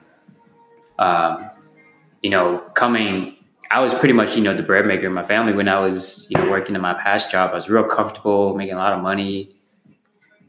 um, 1.00 1.50
you 2.22 2.30
know, 2.30 2.60
coming. 2.74 3.38
I 3.72 3.80
was 3.80 3.94
pretty 3.96 4.14
much, 4.14 4.36
you 4.36 4.44
know, 4.44 4.56
the 4.56 4.62
bread 4.62 4.86
maker 4.86 5.08
in 5.08 5.14
my 5.14 5.24
family 5.24 5.52
when 5.54 5.68
I 5.68 5.80
was, 5.80 6.28
you 6.30 6.38
know, 6.38 6.50
working 6.50 6.76
in 6.76 6.82
my 6.82 6.94
past 6.94 7.32
job. 7.32 7.52
I 7.52 7.56
was 7.56 7.70
real 7.70 7.86
comfortable, 7.86 8.56
making 8.56 8.76
a 8.76 8.78
lot 8.78 8.94
of 8.94 9.02
money, 9.02 9.56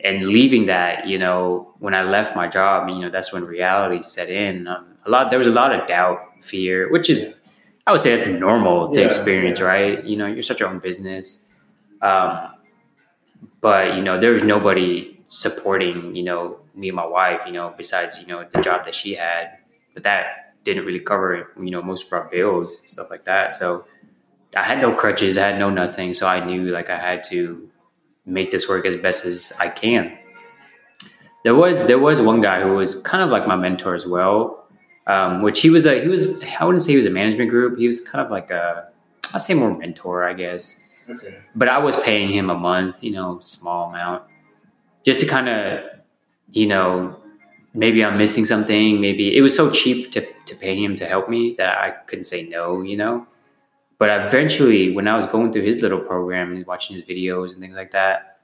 and 0.00 0.26
leaving 0.28 0.66
that, 0.66 1.08
you 1.08 1.18
know, 1.18 1.74
when 1.78 1.94
I 1.94 2.02
left 2.02 2.36
my 2.36 2.46
job, 2.46 2.88
you 2.90 3.00
know, 3.00 3.10
that's 3.10 3.32
when 3.32 3.44
reality 3.44 4.02
set 4.02 4.28
in. 4.28 4.68
Um, 4.68 4.88
a 5.06 5.10
lot, 5.10 5.30
there 5.30 5.38
was 5.38 5.48
a 5.48 5.52
lot 5.52 5.74
of 5.74 5.86
doubt, 5.86 6.18
fear, 6.42 6.92
which 6.92 7.08
is, 7.08 7.36
I 7.86 7.92
would 7.92 8.00
say, 8.00 8.16
that's 8.16 8.26
normal 8.28 8.90
to 8.92 9.00
Yeah, 9.00 9.06
experience, 9.06 9.58
yeah. 9.58 9.66
right? 9.66 10.04
You 10.04 10.16
know, 10.16 10.26
you're 10.26 10.42
such 10.42 10.60
your 10.60 10.68
own 10.70 10.78
business, 10.78 11.46
um, 12.00 12.54
but 13.60 13.96
you 13.96 14.02
know, 14.02 14.18
there 14.18 14.32
was 14.32 14.42
nobody 14.42 15.20
supporting, 15.28 16.14
you 16.16 16.22
know, 16.22 16.58
me 16.74 16.88
and 16.88 16.96
my 16.96 17.06
wife, 17.06 17.42
you 17.46 17.52
know, 17.52 17.74
besides 17.76 18.18
you 18.20 18.26
know 18.26 18.46
the 18.52 18.62
job 18.62 18.84
that 18.84 18.94
she 18.94 19.14
had, 19.14 19.58
but 19.92 20.02
that 20.02 20.54
didn't 20.64 20.84
really 20.86 21.00
cover, 21.00 21.52
you 21.60 21.70
know, 21.70 21.82
most 21.82 22.06
of 22.06 22.12
our 22.12 22.28
bills 22.30 22.78
and 22.80 22.88
stuff 22.88 23.10
like 23.10 23.24
that. 23.24 23.54
So 23.54 23.84
I 24.56 24.62
had 24.62 24.80
no 24.80 24.92
crutches, 24.92 25.36
I 25.36 25.46
had 25.48 25.58
no 25.58 25.70
nothing, 25.70 26.14
so 26.14 26.26
I 26.26 26.44
knew 26.44 26.70
like 26.70 26.88
I 26.90 26.98
had 26.98 27.24
to 27.24 27.68
make 28.26 28.50
this 28.50 28.68
work 28.68 28.86
as 28.86 28.96
best 28.96 29.24
as 29.24 29.52
I 29.58 29.68
can. 29.68 30.16
There 31.44 31.54
was 31.54 31.86
there 31.86 31.98
was 31.98 32.20
one 32.20 32.40
guy 32.40 32.62
who 32.62 32.74
was 32.74 32.96
kind 33.02 33.22
of 33.22 33.30
like 33.30 33.46
my 33.46 33.56
mentor 33.56 33.94
as 33.94 34.06
well, 34.06 34.63
um, 35.06 35.42
which 35.42 35.60
he 35.60 35.70
was 35.70 35.86
a 35.86 36.00
he 36.00 36.08
was 36.08 36.28
I 36.58 36.64
wouldn't 36.64 36.82
say 36.82 36.92
he 36.92 36.96
was 36.96 37.06
a 37.06 37.10
management 37.10 37.50
group. 37.50 37.78
He 37.78 37.88
was 37.88 38.00
kind 38.00 38.24
of 38.24 38.30
like 38.30 38.50
a 38.50 38.88
I'd 39.32 39.42
say 39.42 39.54
more 39.54 39.76
mentor, 39.76 40.24
I 40.24 40.32
guess. 40.32 40.78
Okay. 41.08 41.38
But 41.54 41.68
I 41.68 41.78
was 41.78 41.96
paying 41.96 42.32
him 42.32 42.50
a 42.50 42.54
month, 42.54 43.02
you 43.04 43.10
know, 43.10 43.38
small 43.40 43.90
amount, 43.90 44.24
just 45.04 45.20
to 45.20 45.26
kind 45.26 45.48
of, 45.48 45.84
you 46.50 46.66
know, 46.66 47.16
maybe 47.74 48.04
I'm 48.04 48.16
missing 48.16 48.46
something. 48.46 49.00
Maybe 49.00 49.36
it 49.36 49.42
was 49.42 49.54
so 49.54 49.70
cheap 49.70 50.12
to 50.12 50.26
to 50.46 50.54
pay 50.56 50.82
him 50.82 50.96
to 50.96 51.06
help 51.06 51.28
me 51.28 51.54
that 51.58 51.78
I 51.78 51.90
couldn't 51.90 52.24
say 52.24 52.48
no, 52.48 52.82
you 52.82 52.96
know. 52.96 53.26
But 53.98 54.26
eventually, 54.26 54.92
when 54.92 55.06
I 55.06 55.16
was 55.16 55.26
going 55.26 55.52
through 55.52 55.62
his 55.62 55.80
little 55.80 56.00
program 56.00 56.52
and 56.52 56.66
watching 56.66 56.96
his 56.96 57.04
videos 57.04 57.50
and 57.50 57.60
things 57.60 57.76
like 57.76 57.92
that, 57.92 58.38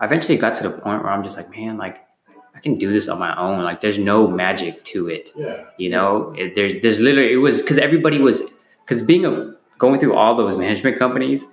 I 0.00 0.06
eventually 0.06 0.36
got 0.36 0.54
to 0.56 0.62
the 0.62 0.70
point 0.70 1.02
where 1.02 1.12
I'm 1.12 1.22
just 1.22 1.36
like, 1.36 1.50
man, 1.50 1.76
like 1.78 2.04
I 2.54 2.60
can 2.60 2.76
do 2.78 2.92
this 2.92 3.08
on 3.08 3.18
my 3.18 3.34
own. 3.36 3.62
Like 3.62 3.80
there's 3.80 3.98
no 3.98 4.26
magic 4.26 4.84
to 4.84 5.08
it, 5.08 5.30
Yeah. 5.36 5.64
you 5.78 5.88
know. 5.90 6.34
It, 6.36 6.54
there's 6.54 6.80
there's 6.82 7.00
literally 7.00 7.32
it 7.32 7.36
was 7.36 7.62
because 7.62 7.78
everybody 7.78 8.18
was 8.18 8.42
because 8.84 9.02
being 9.02 9.24
a 9.24 9.54
going 9.78 9.98
through 10.00 10.14
all 10.14 10.34
those 10.36 10.56
management 10.56 10.98
companies, 10.98 11.46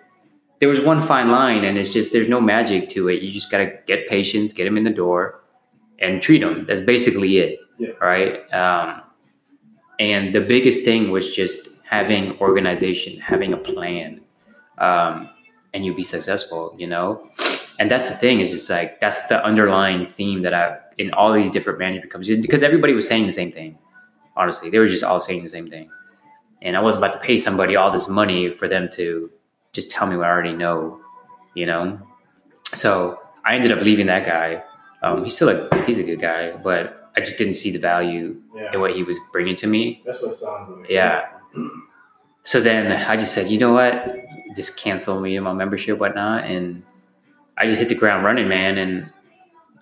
there 0.60 0.68
was 0.70 0.82
one 0.82 1.02
fine 1.02 1.30
line, 1.30 1.64
and 1.64 1.78
it's 1.78 1.94
just 1.94 2.12
there's 2.12 2.28
no 2.30 2.42
magic 2.42 2.90
to 2.90 3.08
it. 3.10 3.22
You 3.22 3.32
just 3.32 3.50
gotta 3.52 3.74
get 3.86 4.08
patients, 4.10 4.54
get 4.54 4.66
them 4.66 4.76
in 4.78 4.84
the 4.84 4.90
door, 4.90 5.42
and 6.00 6.22
treat 6.22 6.40
them. 6.42 6.66
That's 6.68 6.82
basically 6.82 7.38
it, 7.38 7.60
Yeah. 7.78 7.92
right? 8.02 8.52
Um, 8.54 9.02
and 10.00 10.34
the 10.36 10.42
biggest 10.42 10.84
thing 10.84 11.10
was 11.12 11.34
just 11.36 11.70
having 11.90 12.38
organization, 12.40 13.20
having 13.20 13.54
a 13.54 13.58
plan, 13.58 14.20
um, 14.78 15.30
and 15.78 15.86
you'll 15.86 15.96
be 15.96 16.04
successful. 16.04 16.74
You 16.78 16.88
know, 16.88 17.30
and 17.80 17.90
that's 17.92 18.10
the 18.10 18.16
thing 18.16 18.40
is 18.42 18.50
just 18.50 18.68
like 18.70 19.00
that's 19.00 19.22
the 19.28 19.38
underlying 19.46 20.06
theme 20.06 20.42
that 20.42 20.54
I 20.54 20.78
in 20.98 21.12
all 21.14 21.32
these 21.32 21.52
different 21.52 21.78
management 21.78 22.12
companies 22.12 22.42
because 22.42 22.64
everybody 22.64 22.94
was 22.94 23.08
saying 23.08 23.28
the 23.28 23.32
same 23.42 23.52
thing. 23.52 23.78
Honestly, 24.36 24.70
they 24.72 24.80
were 24.80 24.88
just 24.88 25.04
all 25.04 25.20
saying 25.20 25.44
the 25.44 25.50
same 25.50 25.68
thing, 25.68 25.90
and 26.64 26.76
I 26.76 26.82
was 26.82 26.96
about 26.98 27.14
to 27.14 27.20
pay 27.20 27.38
somebody 27.38 27.76
all 27.76 27.92
this 27.92 28.08
money 28.10 28.50
for 28.50 28.68
them 28.68 28.90
to 28.94 29.30
just 29.74 29.92
tell 29.92 30.08
me 30.08 30.18
what 30.18 30.26
I 30.26 30.30
already 30.32 30.54
know. 30.54 31.00
You 31.56 31.68
know, 31.68 32.00
so 32.74 33.20
I 33.46 33.56
ended 33.56 33.72
up 33.72 33.82
leaving 33.82 34.08
that 34.08 34.26
guy. 34.26 34.64
Um, 35.04 35.24
he's 35.24 35.36
still 35.36 35.50
a 35.50 35.84
he's 35.86 36.00
a 36.00 36.04
good 36.04 36.20
guy, 36.22 36.58
but 36.58 37.12
I 37.16 37.20
just 37.20 37.38
didn't 37.38 37.54
see 37.56 37.72
the 37.72 37.80
value 37.80 38.42
Yeah. 38.56 38.74
in 38.74 38.80
what 38.82 38.96
he 38.96 39.04
was 39.04 39.18
bringing 39.32 39.56
to 39.58 39.68
me. 39.68 40.02
That's 40.06 40.22
what 40.22 40.34
sounds 40.36 40.70
like. 40.70 40.90
Yeah. 40.90 41.30
So 42.48 42.62
then 42.62 42.94
I 42.94 43.18
just 43.18 43.34
said, 43.34 43.48
you 43.48 43.60
know 43.60 43.74
what? 43.74 44.26
Just 44.56 44.78
cancel 44.78 45.20
me 45.20 45.38
my 45.38 45.52
membership, 45.52 46.00
whatnot, 46.00 46.46
and 46.46 46.82
I 47.58 47.68
just 47.68 47.78
hit 47.78 47.90
the 47.90 47.96
ground 47.96 48.24
running, 48.24 48.48
man. 48.48 48.78
And 48.78 49.10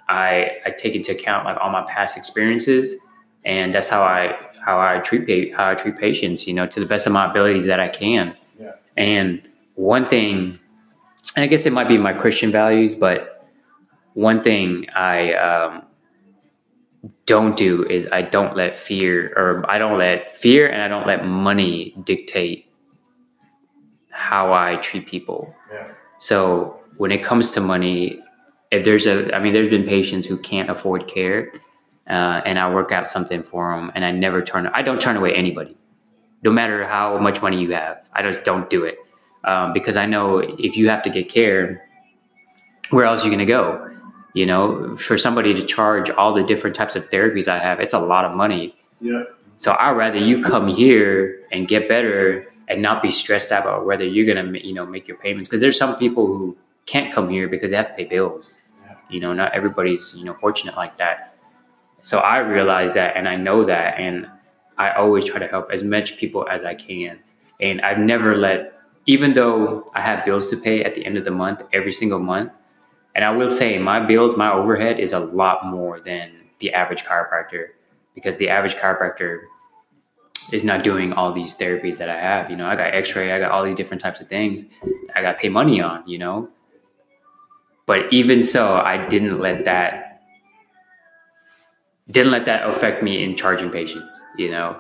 I 0.10 0.50
I 0.66 0.72
take 0.72 0.96
into 0.96 1.12
account 1.12 1.46
like 1.46 1.58
all 1.62 1.70
my 1.70 1.84
past 1.84 2.18
experiences, 2.18 2.96
and 3.44 3.72
that's 3.72 3.88
how 3.88 4.02
I 4.02 4.36
how 4.66 4.80
I 4.80 4.98
treat 5.02 5.54
how 5.54 5.70
I 5.70 5.76
treat 5.76 6.00
patients, 6.00 6.48
you 6.48 6.56
know, 6.56 6.66
to 6.66 6.80
the 6.80 6.88
best 6.88 7.06
of 7.06 7.14
my 7.14 7.30
abilities 7.30 7.68
that 7.68 7.80
I 7.80 7.88
can. 7.88 8.36
Yeah. 8.60 8.72
And 8.98 9.48
one 9.76 10.10
thing, 10.10 10.58
and 11.36 11.44
I 11.44 11.46
guess 11.46 11.68
it 11.68 11.72
might 11.72 11.88
be 11.88 12.00
my 12.00 12.14
Christian 12.14 12.52
values, 12.52 12.96
but 12.96 13.48
one 14.16 14.42
thing 14.42 14.90
I 14.96 15.34
um, 15.34 15.84
don't 17.26 17.58
do 17.58 17.84
is 17.86 18.08
I 18.12 18.22
don't 18.22 18.56
let 18.56 18.76
fear 18.76 19.34
or 19.36 19.70
I 19.70 19.78
don't 19.78 19.98
let 19.98 20.38
fear 20.38 20.68
and 20.68 20.82
I 20.82 20.88
don't 20.88 21.08
let 21.08 21.26
money 21.26 21.96
dictate 22.04 22.70
how 24.12 24.54
I 24.54 24.78
treat 24.78 25.08
people. 25.08 25.54
Yeah. 25.72 25.88
So 26.20 26.80
when 26.98 27.12
it 27.12 27.24
comes 27.24 27.52
to 27.52 27.62
money, 27.62 28.22
if 28.72 28.86
there's 28.86 29.06
a, 29.06 29.34
I 29.36 29.40
mean, 29.40 29.54
there's 29.54 29.70
been 29.70 29.86
patients 29.86 30.28
who 30.28 30.38
can't 30.38 30.70
afford 30.70 31.08
care, 31.08 31.52
uh, 32.10 32.42
and 32.46 32.60
I 32.60 32.74
work 32.74 32.92
out 32.92 33.08
something 33.08 33.44
for 33.44 33.76
them, 33.76 33.92
and 33.96 34.06
I 34.06 34.12
never 34.12 34.42
turn, 34.44 34.68
I 34.68 34.82
don't 34.82 35.02
turn 35.02 35.18
away 35.18 35.34
anybody, 35.34 35.76
no 36.44 36.52
matter 36.52 36.88
how 36.88 37.18
much 37.18 37.42
money 37.42 37.60
you 37.60 37.72
have. 37.74 38.08
I 38.14 38.22
just 38.22 38.44
don't 38.44 38.70
do 38.70 38.86
it 38.86 38.98
um, 39.44 39.74
because 39.74 39.98
I 39.98 40.06
know 40.06 40.38
if 40.40 40.78
you 40.78 40.90
have 40.90 41.04
to 41.04 41.10
get 41.10 41.30
care, 41.30 41.88
where 42.92 43.06
else 43.06 43.22
are 43.22 43.26
you 43.26 43.30
going 43.30 43.40
to 43.40 43.46
go? 43.46 43.95
You 44.36 44.46
know, 44.46 44.98
for 44.98 45.18
somebody 45.18 45.54
to 45.54 45.66
charge 45.66 46.10
all 46.10 46.34
the 46.34 46.44
different 46.44 46.76
types 46.76 46.98
of 46.98 47.10
therapies 47.10 47.48
I 47.48 47.58
have, 47.58 47.80
it's 47.80 47.94
a 47.94 48.00
lot 48.00 48.26
of 48.26 48.36
money. 48.36 48.76
Yeah. 49.00 49.24
So 49.56 49.78
I'd 49.80 49.92
rather 49.92 50.18
you 50.18 50.44
come 50.44 50.68
here 50.68 51.40
and 51.54 51.70
get 51.70 51.88
better 51.88 52.46
and 52.68 52.82
not 52.82 53.02
be 53.02 53.12
stressed 53.12 53.54
out 53.54 53.64
about 53.64 53.86
whether 53.86 54.04
you're 54.04 54.26
gonna, 54.28 54.60
you 54.60 54.74
know, 54.74 54.86
make 54.86 55.08
your 55.08 55.16
payments. 55.16 55.48
Because 55.48 55.62
there's 55.62 55.78
some 55.78 55.96
people 55.96 56.28
who 56.28 56.58
can't 56.86 57.14
come 57.16 57.30
here 57.30 57.48
because 57.48 57.72
they 57.72 57.78
have 57.78 57.88
to 57.88 57.94
pay 57.94 58.04
bills. 58.04 58.60
Yeah. 58.86 58.96
You 59.10 59.22
know, 59.22 59.32
not 59.32 59.54
everybody's, 59.54 60.14
you 60.18 60.26
know, 60.26 60.34
fortunate 60.34 60.76
like 60.76 60.98
that. 60.98 61.38
So 62.02 62.20
I 62.20 62.40
realize 62.40 62.94
that 62.96 63.16
and 63.16 63.30
I 63.30 63.38
know 63.38 63.64
that 63.64 63.98
and 63.98 64.28
I 64.78 64.92
always 64.92 65.24
try 65.24 65.40
to 65.40 65.48
help 65.48 65.72
as 65.72 65.82
much 65.82 66.18
people 66.18 66.46
as 66.50 66.66
I 66.66 66.76
can. 66.76 67.20
And 67.62 67.80
I've 67.80 68.00
never 68.00 68.36
let 68.36 68.74
even 69.06 69.34
though 69.34 69.90
I 69.96 70.02
have 70.02 70.26
bills 70.26 70.50
to 70.50 70.58
pay 70.58 70.84
at 70.84 70.94
the 70.94 71.06
end 71.06 71.18
of 71.18 71.24
the 71.24 71.32
month 71.32 71.62
every 71.72 71.94
single 71.94 72.20
month, 72.20 72.52
and 73.16 73.24
I 73.24 73.32
will 73.32 73.48
say 73.48 73.78
my 73.80 74.06
bills, 74.06 74.36
my 74.36 74.52
overhead 74.52 75.00
is 75.00 75.14
a 75.14 75.20
lot 75.20 75.66
more 75.66 76.02
than 76.02 76.32
the 76.60 76.74
average 76.74 77.04
chiropractor 77.04 77.70
because 78.14 78.38
the 78.38 78.50
average 78.50 78.76
chiropractor 78.76 79.44
is 80.52 80.64
not 80.64 80.84
doing 80.84 81.14
all 81.14 81.34
these 81.34 81.56
therapies 81.56 81.98
that 81.98 82.10
I 82.10 82.20
have. 82.20 82.52
You 82.52 82.58
know, 82.58 82.68
I 82.68 82.76
got 82.76 82.94
X-ray, 82.94 83.32
I 83.32 83.40
got 83.40 83.52
all 83.52 83.64
these 83.64 83.76
different 83.76 84.02
types 84.02 84.20
of 84.20 84.28
things 84.28 84.66
I 85.16 85.22
got 85.22 85.34
to 85.34 85.38
pay 85.38 85.50
money 85.50 85.82
on. 85.82 86.08
You 86.08 86.18
know, 86.18 86.50
but 87.86 88.12
even 88.12 88.44
so, 88.44 88.76
I 88.76 89.08
didn't 89.08 89.40
let 89.40 89.66
that 89.66 90.22
didn't 92.12 92.32
let 92.32 92.46
that 92.46 92.70
affect 92.70 93.02
me 93.02 93.24
in 93.24 93.36
charging 93.36 93.72
patients. 93.72 94.20
You 94.38 94.52
know, 94.52 94.80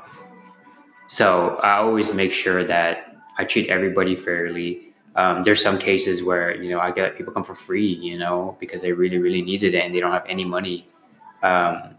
so 1.08 1.56
I 1.64 1.78
always 1.78 2.14
make 2.14 2.34
sure 2.34 2.64
that 2.66 3.16
I 3.38 3.46
treat 3.46 3.70
everybody 3.70 4.16
fairly. 4.16 4.85
Um, 5.16 5.44
there's 5.44 5.62
some 5.62 5.80
cases 5.80 6.24
where 6.24 6.62
you 6.62 6.70
know 6.70 6.80
I 6.80 6.92
get 6.92 7.18
people 7.18 7.34
come 7.34 7.44
for 7.44 7.56
free, 7.56 7.88
you 7.88 8.18
know, 8.18 8.58
because 8.60 8.82
they 8.82 8.92
really 8.92 9.18
really 9.18 9.42
needed 9.42 9.74
it 9.74 9.84
and 9.84 9.96
they 9.96 10.00
don't 10.00 10.12
have 10.12 10.26
any 10.28 10.46
money. 10.46 10.88
Um, 11.44 11.96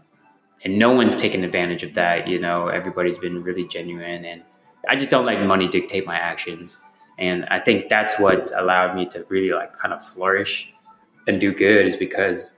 and 0.63 0.77
no 0.79 0.91
one's 0.91 1.15
taken 1.15 1.43
advantage 1.43 1.83
of 1.83 1.93
that. 1.93 2.27
You 2.27 2.39
know, 2.39 2.67
everybody's 2.67 3.17
been 3.17 3.43
really 3.43 3.67
genuine, 3.67 4.25
and 4.25 4.43
I 4.89 4.95
just 4.95 5.11
don't 5.11 5.25
let 5.25 5.43
money 5.45 5.67
dictate 5.67 6.05
my 6.05 6.15
actions. 6.15 6.77
And 7.19 7.45
I 7.45 7.59
think 7.59 7.89
that's 7.89 8.19
what's 8.19 8.51
allowed 8.51 8.95
me 8.95 9.07
to 9.07 9.25
really 9.29 9.51
like 9.51 9.73
kind 9.73 9.93
of 9.93 10.05
flourish 10.05 10.71
and 11.27 11.41
do 11.41 11.51
good 11.53 11.87
is 11.87 11.97
because 11.97 12.51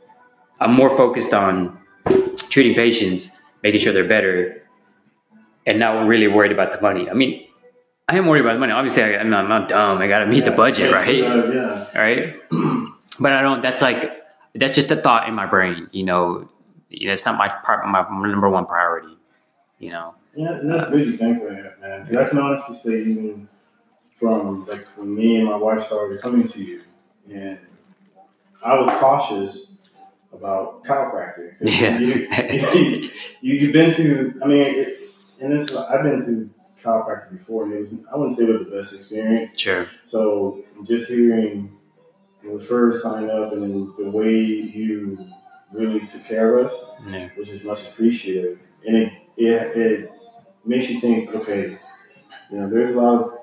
I'm 0.60 0.74
more 0.74 0.90
focused 0.90 1.34
on 1.34 1.80
treating 2.50 2.76
patients, 2.76 3.30
making 3.64 3.80
sure 3.80 3.94
they're 3.94 4.08
better, 4.08 4.64
and 5.66 5.80
not 5.80 6.08
really 6.08 6.28
worried 6.28 6.52
about 6.52 6.72
the 6.72 6.82
money. 6.82 7.10
I 7.10 7.14
mean, 7.14 7.48
I 8.10 8.18
am 8.18 8.26
worried 8.26 8.42
about 8.42 8.54
the 8.54 8.60
money. 8.60 8.72
Obviously, 8.72 9.04
I, 9.04 9.10
am 9.22 9.30
not, 9.30 9.44
I'm 9.44 9.50
not 9.50 9.70
dumb. 9.70 10.00
I 10.00 10.08
got 10.08 10.20
to 10.20 10.26
meet 10.26 10.40
yeah, 10.40 10.50
the 10.50 10.56
budget, 10.56 10.92
right? 10.92 11.24
Uh, 11.24 11.52
yeah. 11.52 11.98
Right. 11.98 12.36
but 13.20 13.34
I 13.34 13.44
don't. 13.44 13.62
That's 13.62 13.84
like 13.84 14.18
that's 14.56 14.74
just 14.74 14.90
a 14.90 14.96
thought 14.96 15.30
in 15.30 15.36
my 15.36 15.46
brain. 15.46 15.88
You 15.92 16.06
know, 16.06 16.50
it's 16.90 17.26
not 17.26 17.38
my 17.38 17.50
part, 17.50 17.86
my 17.86 18.02
number 18.28 18.50
one 18.50 18.66
priority. 18.66 19.16
You 19.78 19.92
know. 19.92 20.16
Yeah, 20.36 20.54
and 20.54 20.72
that's 20.72 20.90
good 20.90 21.06
you 21.06 21.18
think 21.18 21.44
that, 21.44 21.80
man. 21.82 22.04
Because 22.04 22.18
I 22.18 22.30
can 22.30 22.40
honestly 22.40 22.76
say, 22.76 23.02
even 23.02 23.48
from 24.20 24.66
like 24.66 24.88
when 24.98 25.14
me 25.14 25.38
and 25.38 25.46
my 25.46 25.56
wife 25.56 25.82
started 25.82 26.20
coming 26.20 26.48
to 26.48 26.64
you, 26.64 26.82
and 27.32 27.60
I 28.66 28.80
was 28.80 28.90
cautious 29.00 29.72
about 30.34 30.84
chiropractic. 30.84 31.58
Yeah. 31.62 32.00
You, 33.42 33.54
you, 33.54 33.66
have 33.68 33.74
been 33.74 33.94
to, 33.96 34.40
I 34.44 34.48
mean, 34.48 34.62
it, 34.62 35.12
and 35.40 35.54
this, 35.54 35.74
I've 35.76 36.04
been 36.04 36.20
to 36.26 36.50
chiropractic 36.84 37.32
before, 37.38 37.64
and 37.66 37.74
it 37.74 37.80
was, 37.80 38.04
I 38.12 38.16
wouldn't 38.16 38.38
say 38.38 38.46
it 38.46 38.50
was 38.50 38.66
the 38.66 38.72
best 38.72 38.94
experience. 38.94 39.60
Sure. 39.60 39.88
So 40.06 40.64
just 40.86 41.10
hearing 41.10 41.78
when 42.42 42.54
we 42.54 42.60
first 42.60 43.04
signed 43.04 43.30
up 43.30 43.52
and 43.54 43.64
then 43.64 43.94
the 43.98 44.10
way 44.10 44.34
you 44.34 45.26
really 45.72 46.06
took 46.06 46.26
care 46.26 46.58
of 46.58 46.68
us, 46.68 46.86
yeah. 47.08 47.30
which 47.36 47.50
is 47.50 47.64
much 47.64 47.88
appreciated. 47.88 48.60
And 48.86 48.96
it, 48.98 49.14
it, 49.38 49.78
it 49.78 50.12
makes 50.66 50.90
you 50.90 51.00
think, 51.00 51.34
okay, 51.36 51.78
you 52.52 52.58
know, 52.58 52.70
there's 52.70 52.96
a 52.96 53.00
lot 53.00 53.22
of, 53.22 53.34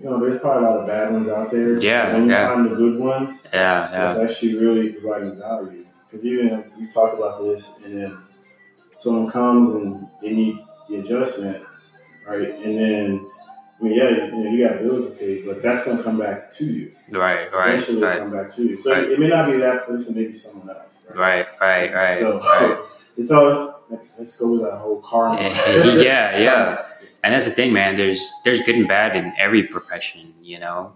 you 0.00 0.08
know, 0.08 0.20
there's 0.20 0.40
probably 0.40 0.64
a 0.64 0.70
lot 0.70 0.80
of 0.80 0.86
bad 0.86 1.12
ones 1.12 1.28
out 1.28 1.50
there. 1.50 1.78
Yeah. 1.80 2.14
When 2.14 2.24
you 2.24 2.30
yeah. 2.30 2.54
find 2.54 2.70
the 2.70 2.74
good 2.74 2.98
ones, 2.98 3.40
yeah, 3.52 3.90
yeah. 3.90 4.10
it's 4.10 4.18
actually 4.30 4.56
really 4.56 4.92
providing 4.92 5.38
value. 5.38 5.84
Because 6.10 6.24
even 6.24 6.48
if 6.48 6.64
we 6.78 6.88
talk 6.88 7.14
about 7.14 7.42
this, 7.42 7.80
and 7.84 8.00
then 8.00 8.18
someone 8.96 9.30
comes 9.30 9.74
and 9.74 10.08
they 10.22 10.32
need 10.32 10.58
the 10.88 10.96
adjustment, 11.00 11.64
right? 12.28 12.54
And 12.64 12.78
then, 12.78 13.30
I 13.80 13.84
mean, 13.84 13.94
yeah, 13.94 14.10
you, 14.10 14.30
know, 14.32 14.50
you 14.50 14.68
got 14.68 14.78
bills 14.80 15.06
to 15.06 15.12
pay, 15.16 15.42
but 15.42 15.62
that's 15.62 15.84
going 15.84 15.96
to 15.96 16.02
come 16.02 16.18
back 16.18 16.50
to 16.52 16.64
you. 16.64 16.92
Right, 17.10 17.52
right. 17.52 17.74
Eventually, 17.74 18.02
right. 18.02 18.18
come 18.18 18.32
back 18.32 18.48
to 18.54 18.62
you. 18.62 18.76
So 18.76 18.92
right. 18.92 19.04
it 19.04 19.18
may 19.18 19.28
not 19.28 19.50
be 19.50 19.58
that 19.58 19.86
person, 19.86 20.14
maybe 20.14 20.34
someone 20.34 20.68
else. 20.70 20.96
Right, 21.14 21.46
right, 21.60 21.92
right. 21.92 21.94
right 21.94 22.18
so 22.18 22.40
right. 22.40 22.78
it's 23.16 23.30
always 23.30 23.58
let's 24.18 24.36
go 24.36 24.52
with 24.52 24.62
that 24.62 24.78
whole 24.78 25.00
karma. 25.00 25.40
yeah, 25.40 26.38
yeah. 26.38 26.84
And 27.24 27.34
that's 27.34 27.46
the 27.46 27.50
thing, 27.50 27.72
man. 27.72 27.96
There's 27.96 28.30
there's 28.44 28.60
good 28.60 28.76
and 28.76 28.86
bad 28.86 29.16
in 29.16 29.34
every 29.36 29.64
profession, 29.64 30.32
you 30.40 30.60
know. 30.60 30.92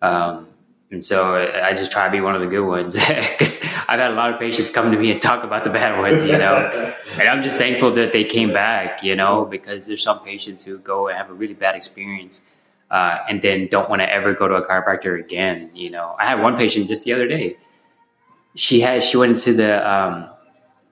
Um, 0.00 0.46
and 0.90 1.04
so 1.04 1.34
I 1.34 1.74
just 1.74 1.90
try 1.90 2.06
to 2.06 2.12
be 2.12 2.20
one 2.20 2.36
of 2.36 2.40
the 2.40 2.46
good 2.46 2.64
ones 2.64 2.94
because 3.08 3.62
I've 3.88 3.98
had 3.98 4.12
a 4.12 4.14
lot 4.14 4.32
of 4.32 4.38
patients 4.38 4.70
come 4.70 4.92
to 4.92 4.98
me 4.98 5.10
and 5.10 5.20
talk 5.20 5.42
about 5.42 5.64
the 5.64 5.70
bad 5.70 5.98
ones, 5.98 6.24
you 6.24 6.38
know. 6.38 6.94
and 7.18 7.28
I'm 7.28 7.42
just 7.42 7.58
thankful 7.58 7.90
that 7.94 8.12
they 8.12 8.22
came 8.22 8.52
back, 8.52 9.02
you 9.02 9.16
know, 9.16 9.44
because 9.44 9.86
there's 9.86 10.02
some 10.02 10.20
patients 10.20 10.62
who 10.62 10.78
go 10.78 11.08
and 11.08 11.16
have 11.16 11.28
a 11.28 11.34
really 11.34 11.54
bad 11.54 11.74
experience 11.74 12.52
uh, 12.90 13.18
and 13.28 13.42
then 13.42 13.66
don't 13.68 13.90
want 13.90 14.00
to 14.00 14.12
ever 14.12 14.32
go 14.32 14.46
to 14.46 14.54
a 14.54 14.66
chiropractor 14.66 15.18
again. 15.18 15.70
You 15.74 15.90
know, 15.90 16.14
I 16.20 16.26
had 16.26 16.40
one 16.40 16.56
patient 16.56 16.86
just 16.86 17.04
the 17.04 17.12
other 17.12 17.26
day. 17.26 17.56
She 18.54 18.80
had 18.80 19.02
she 19.02 19.16
went 19.16 19.38
to 19.38 19.52
the 19.52 19.90
um, 19.90 20.30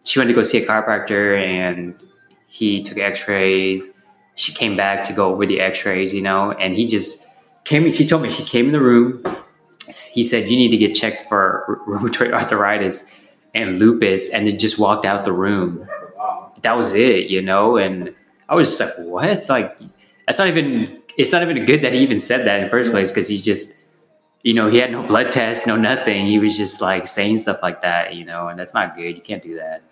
she 0.02 0.18
went 0.18 0.28
to 0.28 0.34
go 0.34 0.42
see 0.42 0.58
a 0.58 0.66
chiropractor 0.66 1.40
and 1.40 1.94
he 2.48 2.82
took 2.82 2.98
X-rays. 2.98 3.90
She 4.34 4.52
came 4.52 4.76
back 4.76 5.04
to 5.04 5.12
go 5.12 5.32
over 5.32 5.46
the 5.46 5.60
X-rays, 5.60 6.12
you 6.12 6.20
know, 6.20 6.50
and 6.50 6.74
he 6.74 6.88
just 6.88 7.24
came. 7.62 7.86
He 7.86 8.04
told 8.04 8.22
me 8.22 8.28
she 8.28 8.44
came 8.44 8.66
in 8.66 8.72
the 8.72 8.80
room 8.80 9.22
he 9.98 10.22
said 10.22 10.48
you 10.48 10.56
need 10.56 10.70
to 10.70 10.76
get 10.76 10.94
checked 10.94 11.28
for 11.28 11.80
rheumatoid 11.88 12.32
arthritis 12.32 13.10
and 13.54 13.78
lupus 13.78 14.28
and 14.30 14.46
then 14.46 14.58
just 14.58 14.78
walked 14.78 15.04
out 15.04 15.24
the 15.24 15.32
room. 15.32 15.86
That 16.62 16.76
was 16.76 16.94
it 16.94 17.28
you 17.30 17.42
know 17.42 17.76
and 17.76 18.14
i 18.48 18.54
was 18.54 18.68
just 18.68 18.80
like 18.80 19.06
what? 19.06 19.28
It's 19.28 19.48
like 19.48 19.78
that's 20.26 20.38
not 20.38 20.48
even 20.48 21.02
it's 21.16 21.32
not 21.32 21.42
even 21.42 21.64
good 21.64 21.82
that 21.82 21.92
he 21.92 22.00
even 22.00 22.18
said 22.18 22.46
that 22.46 22.58
in 22.58 22.64
the 22.64 22.70
first 22.70 22.90
place 22.90 23.10
because 23.10 23.28
he 23.28 23.40
just 23.40 23.76
you 24.42 24.54
know 24.54 24.68
he 24.68 24.78
had 24.78 24.90
no 24.92 25.02
blood 25.02 25.30
test 25.32 25.66
no 25.66 25.76
nothing. 25.76 26.26
He 26.26 26.38
was 26.38 26.56
just 26.56 26.80
like 26.80 27.06
saying 27.06 27.38
stuff 27.38 27.62
like 27.62 27.82
that 27.82 28.14
you 28.14 28.24
know 28.24 28.48
and 28.48 28.58
that's 28.58 28.74
not 28.74 28.96
good. 28.96 29.16
You 29.16 29.22
can't 29.22 29.42
do 29.42 29.56
that. 29.56 29.82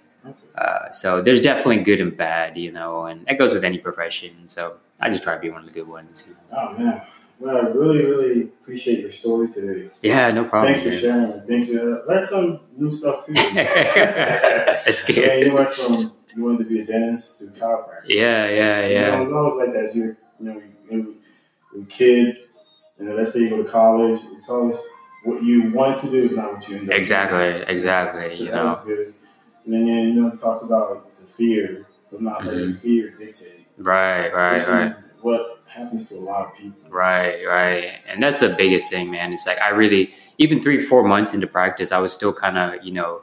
Uh, 0.57 0.91
so 0.91 1.21
there's 1.21 1.41
definitely 1.41 1.83
good 1.83 2.01
and 2.01 2.17
bad 2.17 2.57
you 2.57 2.71
know 2.71 3.07
and 3.07 3.27
that 3.27 3.39
goes 3.39 3.55
with 3.55 3.65
any 3.65 3.79
profession. 3.79 4.47
So 4.47 4.77
i 5.03 5.11
just 5.11 5.23
try 5.23 5.35
to 5.35 5.41
be 5.41 5.51
one 5.51 5.61
of 5.61 5.67
the 5.67 5.73
good 5.73 5.89
ones 5.89 6.25
oh 6.57 6.73
man 6.79 7.03
well, 7.43 7.57
I 7.57 7.61
really, 7.71 8.05
really 8.05 8.43
appreciate 8.43 9.01
your 9.01 9.11
story 9.11 9.49
today. 9.49 9.91
Yeah, 10.01 10.31
no 10.31 10.45
problem. 10.45 10.75
Thanks 10.75 10.89
for 10.89 10.97
sharing. 10.97 11.43
Thanks 11.45 11.67
for 11.67 12.05
learn 12.07 12.27
some 12.27 12.61
new 12.77 12.91
stuff 12.97 13.27
too. 13.27 13.33
That's 13.35 15.05
good. 15.07 15.17
Yeah, 15.17 15.35
you 15.35 15.53
went 15.53 15.73
from 15.73 16.13
you 16.37 16.45
wanted 16.45 16.59
to 16.59 16.65
be 16.65 16.81
a 16.81 16.87
dentist 16.87 17.41
to 17.41 17.47
chiropractor. 17.47 18.05
Yeah, 18.07 18.49
yeah, 18.49 18.87
yeah. 18.87 18.87
You 18.87 19.01
know, 19.01 19.23
it's 19.23 19.33
always 19.33 19.55
like 19.57 19.73
that. 19.73 19.85
As 19.87 19.97
you 19.97 20.17
you 20.39 20.47
know, 20.47 20.63
you, 20.89 21.17
you, 21.75 21.85
kid, 21.87 22.37
and 22.99 23.09
then 23.09 23.17
let's 23.17 23.33
say 23.33 23.41
you 23.41 23.51
go 23.51 23.61
to 23.61 23.69
college, 23.69 24.21
it's 24.37 24.49
always 24.49 24.79
what 25.25 25.43
you 25.43 25.73
want 25.73 26.01
to 26.03 26.11
do 26.11 26.25
is 26.25 26.33
not 26.33 26.55
what 26.55 26.69
you 26.69 26.77
end 26.77 26.91
up 26.91 26.97
Exactly, 26.97 27.39
doing. 27.39 27.65
exactly. 27.69 28.37
So 28.37 28.45
you 28.45 28.51
know. 28.51 28.83
good. 28.85 29.15
And 29.65 29.75
then 29.75 29.87
you 29.87 30.13
know, 30.13 30.29
it 30.29 30.41
talks 30.41 30.63
about 30.63 31.11
the 31.19 31.27
fear, 31.27 31.87
but 32.13 32.23
not 32.23 32.43
mm-hmm. 32.43 32.49
letting 32.49 32.75
fear 32.75 33.11
dictate. 33.11 33.67
Right, 33.79 34.33
right, 34.33 34.69
right. 34.69 34.95
What 35.23 35.52
happens 35.73 36.09
to 36.09 36.17
a 36.17 36.17
lot 36.17 36.47
of 36.47 36.57
people. 36.57 36.91
Right, 36.91 37.45
right. 37.45 37.99
And 38.07 38.23
that's 38.23 38.41
the 38.41 38.51
biggest 38.51 38.89
thing, 38.91 39.11
man. 39.11 39.33
It's 39.33 39.47
like 39.47 39.59
I 39.59 39.71
really, 39.71 40.15
even 40.39 40.63
three, 40.63 40.81
four 40.83 41.03
months 41.03 41.35
into 41.35 41.47
practice, 41.47 41.93
I 41.93 41.99
was 41.99 42.13
still 42.13 42.33
kind 42.33 42.59
of, 42.59 42.85
you 42.85 42.93
know, 42.93 43.23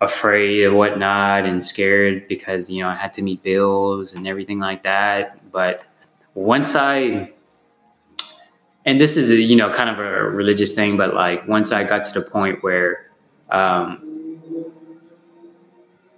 afraid 0.00 0.64
and 0.64 0.76
whatnot 0.76 1.46
and 1.46 1.64
scared 1.64 2.28
because, 2.28 2.68
you 2.68 2.82
know, 2.82 2.88
I 2.88 2.94
had 2.94 3.14
to 3.14 3.22
meet 3.22 3.42
bills 3.42 4.14
and 4.14 4.26
everything 4.26 4.58
like 4.58 4.82
that. 4.82 5.50
But 5.50 5.84
once 6.34 6.74
I, 6.74 7.32
and 8.84 9.00
this 9.00 9.16
is, 9.16 9.30
a, 9.30 9.36
you 9.36 9.56
know, 9.56 9.72
kind 9.72 9.90
of 9.90 9.98
a 9.98 10.22
religious 10.30 10.72
thing, 10.72 10.96
but 10.96 11.14
like 11.14 11.46
once 11.48 11.72
I 11.72 11.84
got 11.84 12.04
to 12.06 12.12
the 12.12 12.22
point 12.22 12.62
where, 12.62 13.10
um, 13.50 14.02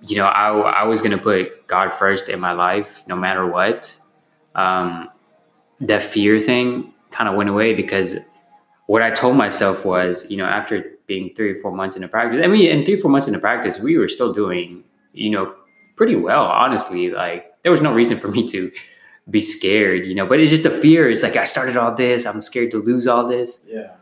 you 0.01 0.17
know, 0.17 0.27
I, 0.27 0.51
I 0.51 0.85
was 0.85 1.01
going 1.01 1.11
to 1.13 1.19
put 1.19 1.67
God 1.67 1.93
first 1.93 2.29
in 2.29 2.41
my 2.41 2.53
life 2.53 3.03
no 3.07 3.17
matter 3.17 3.47
what. 3.47 3.97
Um, 4.55 5.11
that 5.81 6.03
fear 6.03 6.41
thing 6.41 6.93
kind 7.11 7.29
of 7.29 7.37
went 7.37 7.49
away 7.49 7.75
because 7.75 8.17
what 8.87 9.03
I 9.03 9.11
told 9.11 9.37
myself 9.37 9.85
was, 9.85 10.29
you 10.31 10.37
know, 10.37 10.47
after 10.47 10.85
being 11.07 11.35
three 11.35 11.53
or 11.53 11.57
four 11.57 11.73
months 11.73 11.97
into 11.97 12.09
practice, 12.09 12.41
I 12.43 12.47
mean, 12.47 12.69
in 12.71 12.85
three 12.85 12.95
or 12.95 12.99
four 12.99 13.11
months 13.11 13.27
into 13.27 13.39
practice, 13.39 13.79
we 13.79 13.99
were 13.99 14.09
still 14.09 14.33
doing, 14.33 14.83
you 15.13 15.31
know, 15.31 15.55
pretty 15.97 16.17
well, 16.17 16.45
honestly. 16.45 17.11
Like 17.11 17.53
there 17.63 17.73
was 17.73 17.83
no 17.83 17.93
reason 17.93 18.19
for 18.19 18.29
me 18.29 18.47
to 18.49 18.73
be 19.31 19.41
scared, 19.41 20.07
you 20.07 20.15
know, 20.15 20.27
but 20.27 20.41
it's 20.41 20.51
just 20.51 20.63
the 20.63 20.71
fear. 20.71 21.11
It's 21.11 21.23
like 21.23 21.37
I 21.37 21.45
started 21.45 21.77
all 21.77 21.95
this, 21.95 22.25
I'm 22.25 22.43
scared 22.43 22.71
to 22.73 22.79
lose 22.79 23.07
all 23.07 23.27
this. 23.27 23.65
Yeah. 23.67 23.93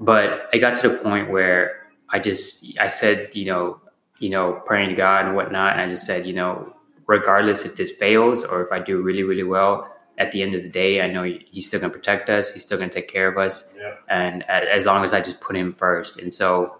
But 0.00 0.48
I 0.52 0.58
got 0.58 0.76
to 0.78 0.88
the 0.88 0.96
point 0.96 1.30
where 1.30 1.86
I 2.10 2.18
just 2.18 2.78
I 2.80 2.88
said, 2.88 3.34
you 3.34 3.46
know, 3.46 3.80
you 4.18 4.28
know, 4.28 4.60
praying 4.66 4.90
to 4.90 4.94
God 4.96 5.26
and 5.26 5.36
whatnot, 5.36 5.72
and 5.72 5.82
I 5.82 5.88
just 5.88 6.04
said, 6.04 6.26
you 6.26 6.32
know, 6.32 6.74
regardless 7.06 7.64
if 7.64 7.76
this 7.76 7.92
fails 7.92 8.44
or 8.44 8.64
if 8.64 8.72
I 8.72 8.80
do 8.80 9.02
really, 9.02 9.22
really 9.22 9.44
well, 9.44 9.93
at 10.18 10.30
the 10.32 10.42
end 10.42 10.54
of 10.54 10.62
the 10.62 10.68
day, 10.68 11.00
I 11.00 11.10
know 11.10 11.22
he's 11.24 11.66
still 11.66 11.80
going 11.80 11.92
to 11.92 11.98
protect 11.98 12.30
us. 12.30 12.52
He's 12.52 12.62
still 12.62 12.78
going 12.78 12.90
to 12.90 12.94
take 12.94 13.08
care 13.08 13.28
of 13.28 13.36
us. 13.36 13.72
Yeah. 13.76 13.94
And 14.08 14.44
as 14.48 14.86
long 14.86 15.02
as 15.02 15.12
I 15.12 15.20
just 15.20 15.40
put 15.40 15.56
him 15.56 15.72
first. 15.72 16.18
And 16.18 16.32
so 16.32 16.76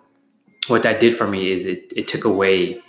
what 0.68 0.82
that 0.84 1.00
did 1.00 1.16
for 1.16 1.26
me 1.26 1.52
is 1.52 1.66
it, 1.66 1.92
it 1.96 2.08
took 2.08 2.24
away 2.24 2.80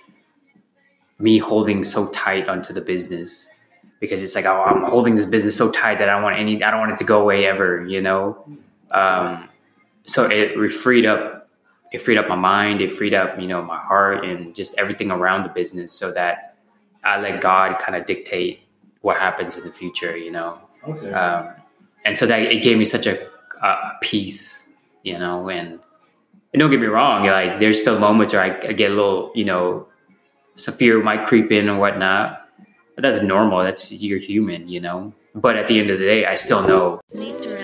me 1.18 1.38
holding 1.38 1.84
so 1.84 2.08
tight 2.10 2.48
onto 2.48 2.74
the 2.74 2.82
business 2.82 3.48
because 4.00 4.22
it's 4.22 4.36
like, 4.36 4.46
oh, 4.46 4.64
I'm 4.64 4.84
holding 4.84 5.16
this 5.16 5.26
business 5.26 5.56
so 5.56 5.72
tight 5.72 5.98
that 5.98 6.10
I 6.10 6.14
don't 6.14 6.24
want 6.24 6.38
any, 6.38 6.64
I 6.64 6.70
don't 6.70 6.80
want 6.80 6.92
it 6.92 7.00
to 7.00 7.06
go 7.06 7.22
away 7.22 7.46
ever, 7.46 7.86
you 7.86 8.02
know? 8.02 8.46
Um, 8.92 9.50
so 10.06 10.30
it 10.30 10.70
freed 10.70 11.06
up, 11.06 11.50
it 11.92 12.02
freed 12.02 12.18
up 12.18 12.28
my 12.28 12.36
mind. 12.36 12.82
It 12.82 12.92
freed 12.92 13.14
up, 13.14 13.40
you 13.40 13.48
know, 13.48 13.64
my 13.64 13.80
heart 13.80 14.26
and 14.26 14.54
just 14.54 14.76
everything 14.78 15.12
around 15.12 15.44
the 15.44 15.50
business 15.50 15.94
so 15.94 16.12
that 16.12 16.58
I 17.04 17.20
let 17.20 17.42
God 17.42 17.80
kind 17.80 17.96
of 17.96 18.06
dictate 18.06 18.60
what 19.06 19.18
happens 19.18 19.56
in 19.56 19.64
the 19.64 19.72
future, 19.72 20.18
you 20.18 20.32
know. 20.32 20.58
Okay. 20.88 21.12
Um, 21.14 21.54
and 22.06 22.18
so 22.18 22.26
that 22.26 22.42
it 22.42 22.64
gave 22.64 22.78
me 22.78 22.86
such 22.86 23.06
a, 23.06 23.28
a 23.62 23.92
peace, 24.02 24.68
you 25.04 25.20
know. 25.20 25.48
And, 25.48 25.80
and 26.52 26.60
don't 26.60 26.72
get 26.72 26.80
me 26.80 26.88
wrong, 26.88 27.24
like 27.28 27.60
there's 27.60 27.80
still 27.80 28.00
moments 28.00 28.34
where 28.34 28.42
I, 28.42 28.70
I 28.70 28.74
get 28.74 28.90
a 28.90 28.96
little, 28.96 29.32
you 29.36 29.46
know, 29.46 29.88
some 30.56 30.74
fear 30.74 31.04
might 31.04 31.28
creep 31.28 31.52
in 31.52 31.70
and 31.70 31.80
whatnot. 31.80 32.50
But 32.96 33.04
that's 33.04 33.22
normal. 33.22 33.64
That's 33.64 33.92
you're 33.92 34.20
human, 34.20 34.68
you 34.68 34.80
know. 34.80 35.14
But 35.36 35.56
at 35.58 35.68
the 35.68 35.80
end 35.80 35.92
of 35.92 36.00
the 36.00 36.06
day, 36.06 36.26
I 36.26 36.34
still 36.36 36.66
know. 36.66 37.00
Mr. 37.14 37.60